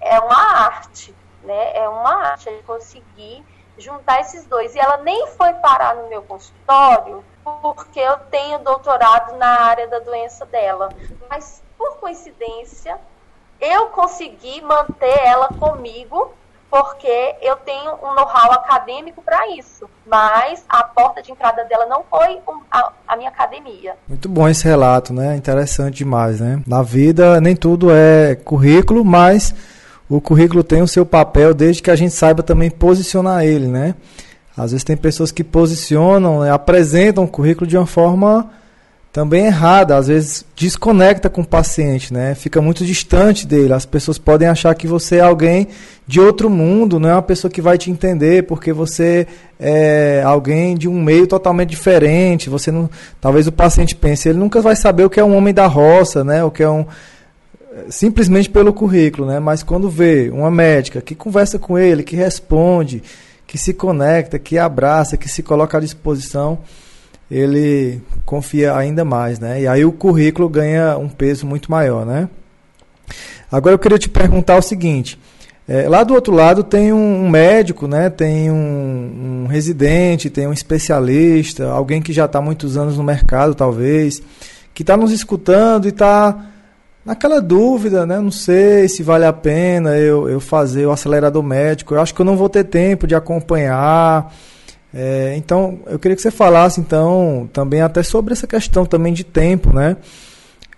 é 0.00 0.20
uma 0.20 0.66
arte, 0.66 1.14
né? 1.42 1.76
É 1.78 1.88
uma 1.88 2.14
arte 2.14 2.54
de 2.54 2.62
conseguir 2.62 3.42
juntar 3.78 4.20
esses 4.20 4.44
dois. 4.46 4.74
E 4.74 4.78
ela 4.78 4.98
nem 4.98 5.26
foi 5.28 5.52
parar 5.54 5.94
no 5.96 6.08
meu 6.08 6.22
consultório 6.22 7.24
porque 7.62 8.00
eu 8.00 8.16
tenho 8.30 8.58
doutorado 8.60 9.36
na 9.36 9.62
área 9.62 9.88
da 9.88 9.98
doença 9.98 10.46
dela. 10.46 10.90
Mas, 11.28 11.62
por 11.76 11.96
coincidência, 11.96 12.96
eu 13.60 13.86
consegui 13.86 14.60
manter 14.60 15.18
ela 15.24 15.48
comigo 15.48 16.32
porque 16.72 17.34
eu 17.42 17.56
tenho 17.56 17.92
um 18.02 18.14
know-how 18.14 18.50
acadêmico 18.52 19.20
para 19.20 19.46
isso. 19.48 19.88
Mas 20.06 20.64
a 20.66 20.82
porta 20.82 21.20
de 21.22 21.30
entrada 21.30 21.64
dela 21.64 21.84
não 21.84 22.02
foi 22.02 22.40
a, 22.70 22.92
a, 23.06 23.14
minha 23.14 23.28
academia. 23.28 23.94
Muito 24.08 24.26
bom 24.26 24.48
esse 24.48 24.64
relato, 24.64 25.12
né? 25.12 25.36
Interessante 25.36 25.98
demais, 25.98 26.40
né? 26.40 26.62
Na 26.66 26.82
vida 26.82 27.42
nem 27.42 27.54
tudo 27.54 27.88
é 27.92 28.36
currículo, 28.36 29.04
mas 29.04 29.54
o 30.16 30.20
currículo 30.20 30.62
tem 30.62 30.82
o 30.82 30.88
seu 30.88 31.06
papel 31.06 31.54
desde 31.54 31.82
que 31.82 31.90
a 31.90 31.96
gente 31.96 32.12
saiba 32.12 32.42
também 32.42 32.70
posicionar 32.70 33.44
ele, 33.44 33.66
né? 33.66 33.94
Às 34.56 34.72
vezes 34.72 34.84
tem 34.84 34.96
pessoas 34.96 35.32
que 35.32 35.42
posicionam, 35.42 36.40
né, 36.40 36.50
apresentam 36.50 37.24
o 37.24 37.28
currículo 37.28 37.66
de 37.66 37.76
uma 37.76 37.86
forma 37.86 38.50
também 39.10 39.46
errada, 39.46 39.96
às 39.96 40.08
vezes 40.08 40.44
desconecta 40.56 41.28
com 41.28 41.42
o 41.42 41.46
paciente, 41.46 42.12
né? 42.12 42.34
Fica 42.34 42.62
muito 42.62 42.84
distante 42.84 43.46
dele. 43.46 43.72
As 43.72 43.84
pessoas 43.84 44.18
podem 44.18 44.48
achar 44.48 44.74
que 44.74 44.86
você 44.86 45.16
é 45.16 45.20
alguém 45.20 45.68
de 46.06 46.18
outro 46.18 46.48
mundo, 46.48 46.98
não 46.98 47.08
é 47.08 47.14
uma 47.14 47.22
pessoa 47.22 47.50
que 47.50 47.60
vai 47.60 47.76
te 47.76 47.90
entender, 47.90 48.44
porque 48.44 48.72
você 48.72 49.26
é 49.60 50.22
alguém 50.24 50.76
de 50.76 50.88
um 50.88 51.00
meio 51.00 51.26
totalmente 51.26 51.70
diferente. 51.70 52.50
Você 52.50 52.70
não, 52.70 52.88
talvez 53.20 53.46
o 53.46 53.52
paciente 53.52 53.94
pense, 53.94 54.28
ele 54.28 54.38
nunca 54.38 54.60
vai 54.62 54.76
saber 54.76 55.04
o 55.04 55.10
que 55.10 55.20
é 55.20 55.24
um 55.24 55.36
homem 55.36 55.52
da 55.52 55.66
roça, 55.66 56.24
né? 56.24 56.42
O 56.42 56.50
que 56.50 56.62
é 56.62 56.70
um 56.70 56.86
simplesmente 57.88 58.50
pelo 58.50 58.72
currículo, 58.72 59.26
né? 59.26 59.40
Mas 59.40 59.62
quando 59.62 59.88
vê 59.88 60.30
uma 60.30 60.50
médica 60.50 61.00
que 61.00 61.14
conversa 61.14 61.58
com 61.58 61.78
ele, 61.78 62.02
que 62.02 62.16
responde, 62.16 63.02
que 63.46 63.58
se 63.58 63.74
conecta, 63.74 64.38
que 64.38 64.58
abraça, 64.58 65.16
que 65.16 65.28
se 65.28 65.42
coloca 65.42 65.78
à 65.78 65.80
disposição, 65.80 66.58
ele 67.30 68.00
confia 68.24 68.76
ainda 68.76 69.04
mais, 69.04 69.38
né? 69.38 69.62
E 69.62 69.66
aí 69.66 69.84
o 69.84 69.92
currículo 69.92 70.48
ganha 70.48 70.96
um 70.98 71.08
peso 71.08 71.46
muito 71.46 71.70
maior, 71.70 72.04
né? 72.04 72.28
Agora 73.50 73.74
eu 73.74 73.78
queria 73.78 73.98
te 73.98 74.08
perguntar 74.08 74.56
o 74.56 74.62
seguinte: 74.62 75.18
é, 75.66 75.88
lá 75.88 76.04
do 76.04 76.14
outro 76.14 76.34
lado 76.34 76.62
tem 76.62 76.92
um, 76.92 77.28
médico, 77.28 77.86
né? 77.86 78.10
Tem 78.10 78.50
um, 78.50 79.44
um, 79.44 79.46
residente, 79.46 80.28
tem 80.28 80.46
um 80.46 80.52
especialista, 80.52 81.70
alguém 81.70 82.02
que 82.02 82.12
já 82.12 82.26
está 82.26 82.40
muitos 82.40 82.76
anos 82.76 82.96
no 82.96 83.02
mercado, 83.02 83.54
talvez, 83.54 84.22
que 84.74 84.82
está 84.82 84.96
nos 84.96 85.12
escutando 85.12 85.86
e 85.86 85.88
está 85.88 86.51
naquela 87.04 87.40
dúvida, 87.40 88.06
né? 88.06 88.18
Não 88.20 88.30
sei 88.30 88.88
se 88.88 89.02
vale 89.02 89.24
a 89.24 89.32
pena 89.32 89.96
eu, 89.96 90.28
eu 90.28 90.40
fazer 90.40 90.86
o 90.86 90.92
acelerador 90.92 91.42
médico. 91.42 91.94
Eu 91.94 92.00
acho 92.00 92.14
que 92.14 92.20
eu 92.20 92.26
não 92.26 92.36
vou 92.36 92.48
ter 92.48 92.64
tempo 92.64 93.06
de 93.06 93.14
acompanhar. 93.14 94.32
É, 94.94 95.34
então, 95.36 95.80
eu 95.86 95.98
queria 95.98 96.14
que 96.14 96.22
você 96.22 96.30
falasse 96.30 96.80
então 96.80 97.48
também 97.52 97.80
até 97.80 98.02
sobre 98.02 98.32
essa 98.32 98.46
questão 98.46 98.84
também 98.84 99.12
de 99.12 99.24
tempo, 99.24 99.74
né? 99.74 99.96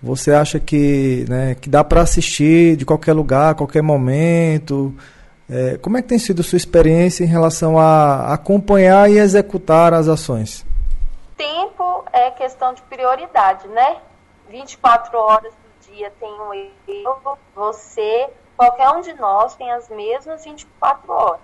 Você 0.02 0.32
acha 0.32 0.60
que, 0.60 1.24
né, 1.28 1.56
que 1.58 1.68
dá 1.68 1.82
para 1.82 2.02
assistir 2.02 2.76
de 2.76 2.84
qualquer 2.84 3.14
lugar, 3.14 3.54
qualquer 3.54 3.82
momento? 3.82 4.94
É, 5.48 5.78
como 5.78 5.96
é 5.96 6.02
que 6.02 6.08
tem 6.08 6.18
sido 6.18 6.42
sua 6.42 6.58
experiência 6.58 7.24
em 7.24 7.26
relação 7.26 7.78
a 7.78 8.32
acompanhar 8.32 9.10
e 9.10 9.18
executar 9.18 9.94
as 9.94 10.06
ações? 10.06 10.64
Tempo 11.36 12.04
é 12.12 12.30
questão 12.32 12.74
de 12.74 12.82
prioridade, 12.82 13.66
né? 13.68 13.96
24 14.50 15.16
horas 15.18 15.63
dia 15.94 16.12
tem 16.18 16.32
um 16.40 16.52
erro, 16.52 17.38
você, 17.54 18.30
qualquer 18.56 18.90
um 18.90 19.00
de 19.00 19.14
nós 19.14 19.54
tem 19.54 19.70
as 19.70 19.88
mesmas 19.88 20.44
24 20.44 21.12
horas. 21.12 21.40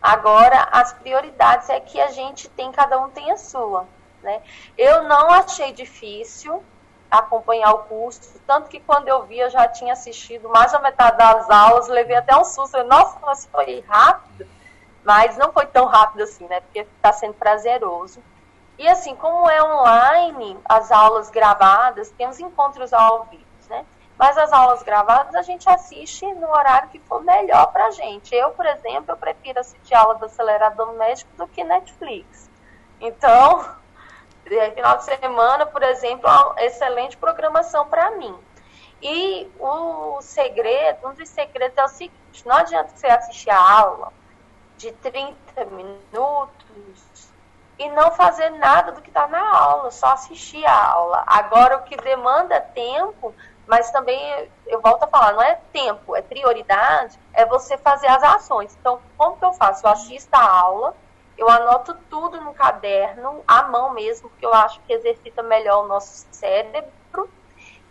Agora, 0.00 0.68
as 0.72 0.92
prioridades 0.94 1.68
é 1.68 1.78
que 1.78 2.00
a 2.00 2.08
gente 2.08 2.48
tem, 2.48 2.72
cada 2.72 2.98
um 2.98 3.10
tem 3.10 3.30
a 3.30 3.36
sua. 3.36 3.86
Né? 4.22 4.42
Eu 4.76 5.04
não 5.04 5.30
achei 5.30 5.72
difícil 5.72 6.62
acompanhar 7.10 7.72
o 7.72 7.78
curso, 7.84 8.40
tanto 8.46 8.68
que 8.68 8.78
quando 8.80 9.08
eu 9.08 9.24
vi, 9.24 9.38
eu 9.38 9.50
já 9.50 9.66
tinha 9.66 9.92
assistido 9.92 10.48
mais 10.48 10.70
da 10.70 10.78
metade 10.78 11.18
das 11.18 11.50
aulas, 11.50 11.88
levei 11.88 12.16
até 12.16 12.36
um 12.36 12.44
susto, 12.44 12.76
eu, 12.76 12.86
nossa, 12.86 13.18
mas 13.20 13.46
foi 13.46 13.84
rápido, 13.88 14.46
mas 15.02 15.36
não 15.36 15.52
foi 15.52 15.66
tão 15.66 15.86
rápido 15.86 16.22
assim, 16.22 16.46
né, 16.46 16.60
porque 16.60 16.80
está 16.80 17.12
sendo 17.12 17.34
prazeroso. 17.34 18.22
E 18.78 18.86
assim, 18.86 19.16
como 19.16 19.50
é 19.50 19.60
online, 19.62 20.56
as 20.64 20.92
aulas 20.92 21.30
gravadas, 21.30 22.10
tem 22.12 22.28
os 22.28 22.38
encontros 22.38 22.92
ao 22.92 23.24
vivo, 23.24 23.49
né, 23.70 23.86
mas 24.18 24.36
as 24.36 24.52
aulas 24.52 24.82
gravadas 24.82 25.34
a 25.34 25.40
gente 25.40 25.66
assiste 25.66 26.26
no 26.34 26.50
horário 26.50 26.90
que 26.90 26.98
for 26.98 27.22
melhor 27.22 27.72
para 27.72 27.86
a 27.86 27.90
gente. 27.90 28.34
Eu, 28.34 28.50
por 28.50 28.66
exemplo, 28.66 29.12
eu 29.12 29.16
prefiro 29.16 29.58
assistir 29.58 29.94
aula 29.94 30.16
do 30.16 30.26
acelerador 30.26 30.92
médico 30.92 31.30
do 31.38 31.48
que 31.48 31.64
Netflix. 31.64 32.50
Então, 33.00 33.64
final 34.74 34.98
de 34.98 35.04
semana, 35.04 35.64
por 35.64 35.82
exemplo, 35.82 36.28
é 36.28 36.30
uma 36.30 36.54
excelente 36.58 37.16
programação 37.16 37.88
para 37.88 38.10
mim. 38.10 38.38
E 39.00 39.50
o 39.58 40.20
segredo, 40.20 41.08
um 41.08 41.14
dos 41.14 41.28
segredos 41.30 41.78
é 41.78 41.84
o 41.84 41.88
seguinte, 41.88 42.46
não 42.46 42.56
adianta 42.56 42.94
você 42.94 43.06
assistir 43.06 43.48
a 43.48 43.80
aula 43.80 44.12
de 44.76 44.92
30 44.92 45.64
minutos 45.64 47.30
e 47.78 47.88
não 47.88 48.10
fazer 48.10 48.50
nada 48.50 48.92
do 48.92 49.00
que 49.00 49.08
está 49.08 49.26
na 49.26 49.40
aula, 49.40 49.90
só 49.90 50.08
assistir 50.08 50.66
a 50.66 50.92
aula. 50.92 51.24
Agora, 51.26 51.78
o 51.78 51.84
que 51.84 51.96
demanda 51.96 52.60
tempo 52.60 53.34
mas 53.70 53.88
também, 53.92 54.50
eu 54.66 54.80
volto 54.80 55.04
a 55.04 55.06
falar, 55.06 55.32
não 55.32 55.42
é 55.42 55.54
tempo, 55.72 56.16
é 56.16 56.20
prioridade, 56.20 57.16
é 57.32 57.46
você 57.46 57.78
fazer 57.78 58.08
as 58.08 58.20
ações. 58.20 58.76
Então, 58.80 59.00
como 59.16 59.36
que 59.36 59.44
eu 59.44 59.52
faço? 59.52 59.86
Eu 59.86 59.92
assisto 59.92 60.28
a 60.32 60.42
aula, 60.42 60.96
eu 61.38 61.48
anoto 61.48 61.96
tudo 62.10 62.40
no 62.40 62.52
caderno, 62.52 63.44
à 63.46 63.62
mão 63.62 63.94
mesmo, 63.94 64.28
porque 64.28 64.44
eu 64.44 64.52
acho 64.52 64.80
que 64.80 64.92
exercita 64.92 65.40
melhor 65.44 65.84
o 65.84 65.86
nosso 65.86 66.26
cérebro. 66.32 67.30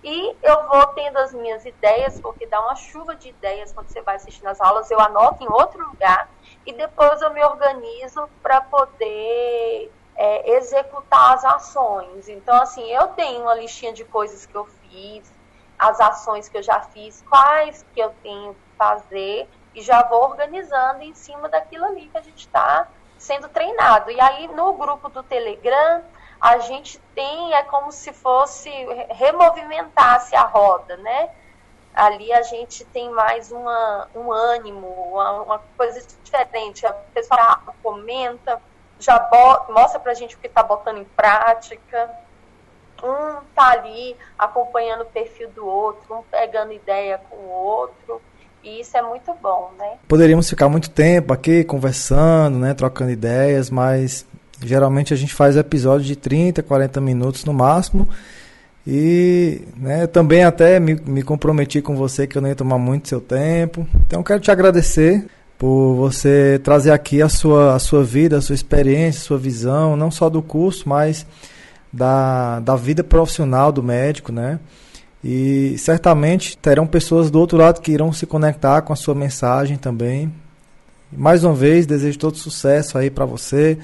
E 0.03 0.35
eu 0.43 0.67
vou 0.67 0.85
tendo 0.87 1.15
as 1.17 1.33
minhas 1.33 1.65
ideias, 1.65 2.19
porque 2.19 2.45
dá 2.45 2.59
uma 2.59 2.75
chuva 2.75 3.15
de 3.15 3.29
ideias 3.29 3.71
quando 3.71 3.87
você 3.87 4.01
vai 4.01 4.17
assistindo 4.17 4.47
as 4.47 4.59
aulas, 4.59 4.91
eu 4.91 4.99
anoto 4.99 5.41
em 5.41 5.47
outro 5.47 5.79
lugar 5.87 6.29
e 6.65 6.73
depois 6.73 7.21
eu 7.21 7.33
me 7.33 7.41
organizo 7.41 8.29
para 8.43 8.59
poder 8.59 9.89
é, 10.17 10.57
executar 10.57 11.35
as 11.35 11.45
ações. 11.45 12.27
Então, 12.27 12.61
assim, 12.61 12.85
eu 12.91 13.07
tenho 13.07 13.43
uma 13.43 13.55
listinha 13.55 13.93
de 13.93 14.03
coisas 14.03 14.45
que 14.45 14.55
eu 14.55 14.65
fiz, 14.65 15.38
as 15.79 15.99
ações 16.01 16.49
que 16.49 16.57
eu 16.57 16.63
já 16.63 16.81
fiz, 16.81 17.23
quais 17.29 17.85
que 17.93 18.01
eu 18.01 18.13
tenho 18.21 18.53
que 18.53 18.77
fazer 18.77 19.49
e 19.73 19.81
já 19.81 20.03
vou 20.03 20.23
organizando 20.23 21.01
em 21.01 21.15
cima 21.15 21.47
daquilo 21.47 21.85
ali 21.85 22.09
que 22.09 22.17
a 22.17 22.21
gente 22.21 22.39
está 22.39 22.87
sendo 23.17 23.47
treinado. 23.47 24.11
E 24.11 24.19
aí 24.19 24.47
no 24.49 24.73
grupo 24.73 25.07
do 25.07 25.23
Telegram 25.23 26.03
a 26.41 26.59
gente 26.59 26.99
tem, 27.15 27.53
é 27.53 27.63
como 27.63 27.91
se 27.91 28.11
fosse 28.11 28.69
removimentasse 29.09 30.35
a 30.35 30.43
roda, 30.43 30.97
né? 30.97 31.29
Ali 31.93 32.31
a 32.31 32.41
gente 32.43 32.85
tem 32.85 33.09
mais 33.09 33.51
uma, 33.51 34.07
um 34.15 34.31
ânimo, 34.31 34.87
uma, 34.87 35.41
uma 35.41 35.61
coisa 35.77 36.05
diferente. 36.23 36.85
A 36.85 36.93
pessoa 36.93 37.61
comenta, 37.81 38.61
já 38.99 39.29
mostra 39.69 39.99
pra 39.99 40.13
gente 40.13 40.35
o 40.35 40.39
que 40.39 40.47
está 40.47 40.63
botando 40.63 40.97
em 40.97 41.05
prática 41.05 42.09
um 43.03 43.41
tá 43.55 43.71
ali 43.71 44.15
acompanhando 44.37 45.01
o 45.01 45.05
perfil 45.05 45.49
do 45.55 45.65
outro, 45.65 46.15
um 46.15 46.23
pegando 46.29 46.73
ideia 46.73 47.19
com 47.29 47.35
o 47.35 47.49
outro. 47.49 48.21
E 48.63 48.81
isso 48.81 48.97
é 48.97 49.01
muito 49.01 49.33
bom, 49.41 49.71
né? 49.77 49.93
Poderíamos 50.07 50.49
ficar 50.49 50.67
muito 50.67 50.89
tempo 50.89 51.31
aqui 51.31 51.63
conversando, 51.63 52.57
né, 52.59 52.73
trocando 52.73 53.11
ideias, 53.11 53.69
mas 53.69 54.25
geralmente 54.61 55.13
a 55.13 55.17
gente 55.17 55.33
faz 55.33 55.55
episódios 55.55 56.07
de 56.07 56.15
30, 56.15 56.61
40 56.63 56.99
minutos 56.99 57.45
no 57.45 57.53
máximo. 57.53 58.07
E 58.85 59.61
né, 59.77 60.07
também 60.07 60.43
até 60.43 60.79
me, 60.79 60.95
me 60.95 61.21
comprometi 61.21 61.81
com 61.81 61.95
você 61.95 62.25
que 62.25 62.37
eu 62.37 62.41
não 62.41 62.49
ia 62.49 62.55
tomar 62.55 62.77
muito 62.77 63.07
seu 63.07 63.21
tempo. 63.21 63.87
Então 64.05 64.23
quero 64.23 64.39
te 64.39 64.51
agradecer 64.51 65.25
por 65.57 65.95
você 65.95 66.59
trazer 66.63 66.91
aqui 66.91 67.21
a 67.21 67.29
sua, 67.29 67.75
a 67.75 67.79
sua 67.79 68.03
vida, 68.03 68.37
a 68.37 68.41
sua 68.41 68.55
experiência, 68.55 69.19
a 69.19 69.23
sua 69.25 69.37
visão, 69.37 69.95
não 69.95 70.09
só 70.09 70.29
do 70.29 70.41
curso, 70.41 70.87
mas 70.87 71.25
da, 71.91 72.59
da 72.59 72.75
vida 72.75 73.03
profissional 73.03 73.71
do 73.71 73.83
médico, 73.83 74.31
né? 74.31 74.59
E 75.23 75.75
certamente 75.77 76.57
terão 76.57 76.87
pessoas 76.87 77.29
do 77.29 77.39
outro 77.39 77.57
lado 77.57 77.81
que 77.81 77.91
irão 77.91 78.13
se 78.13 78.25
conectar 78.25 78.81
com 78.81 78.93
a 78.93 78.95
sua 78.95 79.13
mensagem 79.13 79.77
também. 79.77 80.31
Mais 81.11 81.43
uma 81.43 81.53
vez, 81.53 81.85
desejo 81.85 82.17
todo 82.17 82.37
sucesso 82.37 82.97
aí 82.97 83.09
para 83.09 83.25
você, 83.25 83.77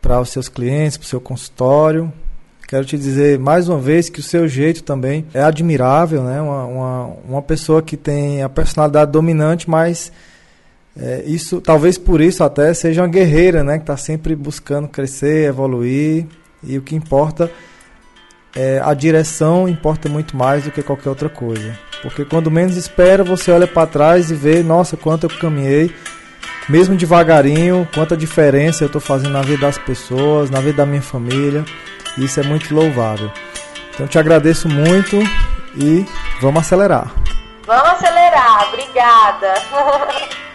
para 0.00 0.20
os 0.20 0.30
seus 0.30 0.48
clientes, 0.48 0.96
para 0.96 1.04
o 1.04 1.08
seu 1.08 1.20
consultório. 1.20 2.12
Quero 2.66 2.84
te 2.84 2.96
dizer 2.96 3.38
mais 3.38 3.68
uma 3.68 3.78
vez 3.78 4.08
que 4.08 4.20
o 4.20 4.22
seu 4.22 4.48
jeito 4.48 4.82
também 4.82 5.26
é 5.34 5.42
admirável, 5.42 6.22
né? 6.22 6.40
Uma, 6.40 6.64
uma, 6.64 7.06
uma 7.28 7.42
pessoa 7.42 7.82
que 7.82 7.96
tem 7.96 8.42
a 8.42 8.48
personalidade 8.48 9.12
dominante, 9.12 9.68
mas 9.68 10.10
é, 10.96 11.22
isso, 11.26 11.60
talvez 11.60 11.98
por 11.98 12.20
isso 12.20 12.42
até 12.42 12.72
seja 12.72 13.02
uma 13.02 13.08
guerreira, 13.08 13.62
né? 13.62 13.76
Que 13.76 13.82
está 13.82 13.96
sempre 13.96 14.34
buscando 14.34 14.88
crescer, 14.88 15.48
evoluir. 15.48 16.26
E 16.62 16.76
o 16.76 16.82
que 16.82 16.94
importa 16.94 17.50
é 18.54 18.80
a 18.84 18.92
direção 18.94 19.68
importa 19.68 20.08
muito 20.08 20.36
mais 20.36 20.64
do 20.64 20.70
que 20.70 20.82
qualquer 20.82 21.08
outra 21.08 21.28
coisa. 21.28 21.78
Porque 22.02 22.24
quando 22.24 22.50
menos 22.50 22.76
espera, 22.76 23.22
você 23.22 23.50
olha 23.50 23.66
para 23.66 23.86
trás 23.86 24.30
e 24.30 24.34
vê, 24.34 24.62
nossa, 24.62 24.96
quanto 24.96 25.24
eu 25.24 25.30
caminhei, 25.30 25.94
mesmo 26.68 26.96
devagarinho, 26.96 27.88
quanta 27.94 28.16
diferença 28.16 28.84
eu 28.84 28.86
estou 28.86 29.00
fazendo 29.00 29.32
na 29.32 29.42
vida 29.42 29.66
das 29.66 29.78
pessoas, 29.78 30.50
na 30.50 30.60
vida 30.60 30.78
da 30.78 30.86
minha 30.86 31.02
família. 31.02 31.64
Isso 32.16 32.40
é 32.40 32.42
muito 32.42 32.74
louvável. 32.74 33.30
Então 33.92 34.06
te 34.06 34.18
agradeço 34.18 34.68
muito 34.68 35.16
e 35.76 36.06
vamos 36.40 36.60
acelerar. 36.60 37.12
Vamos 37.66 37.90
acelerar, 37.90 38.68
obrigada. 38.68 39.54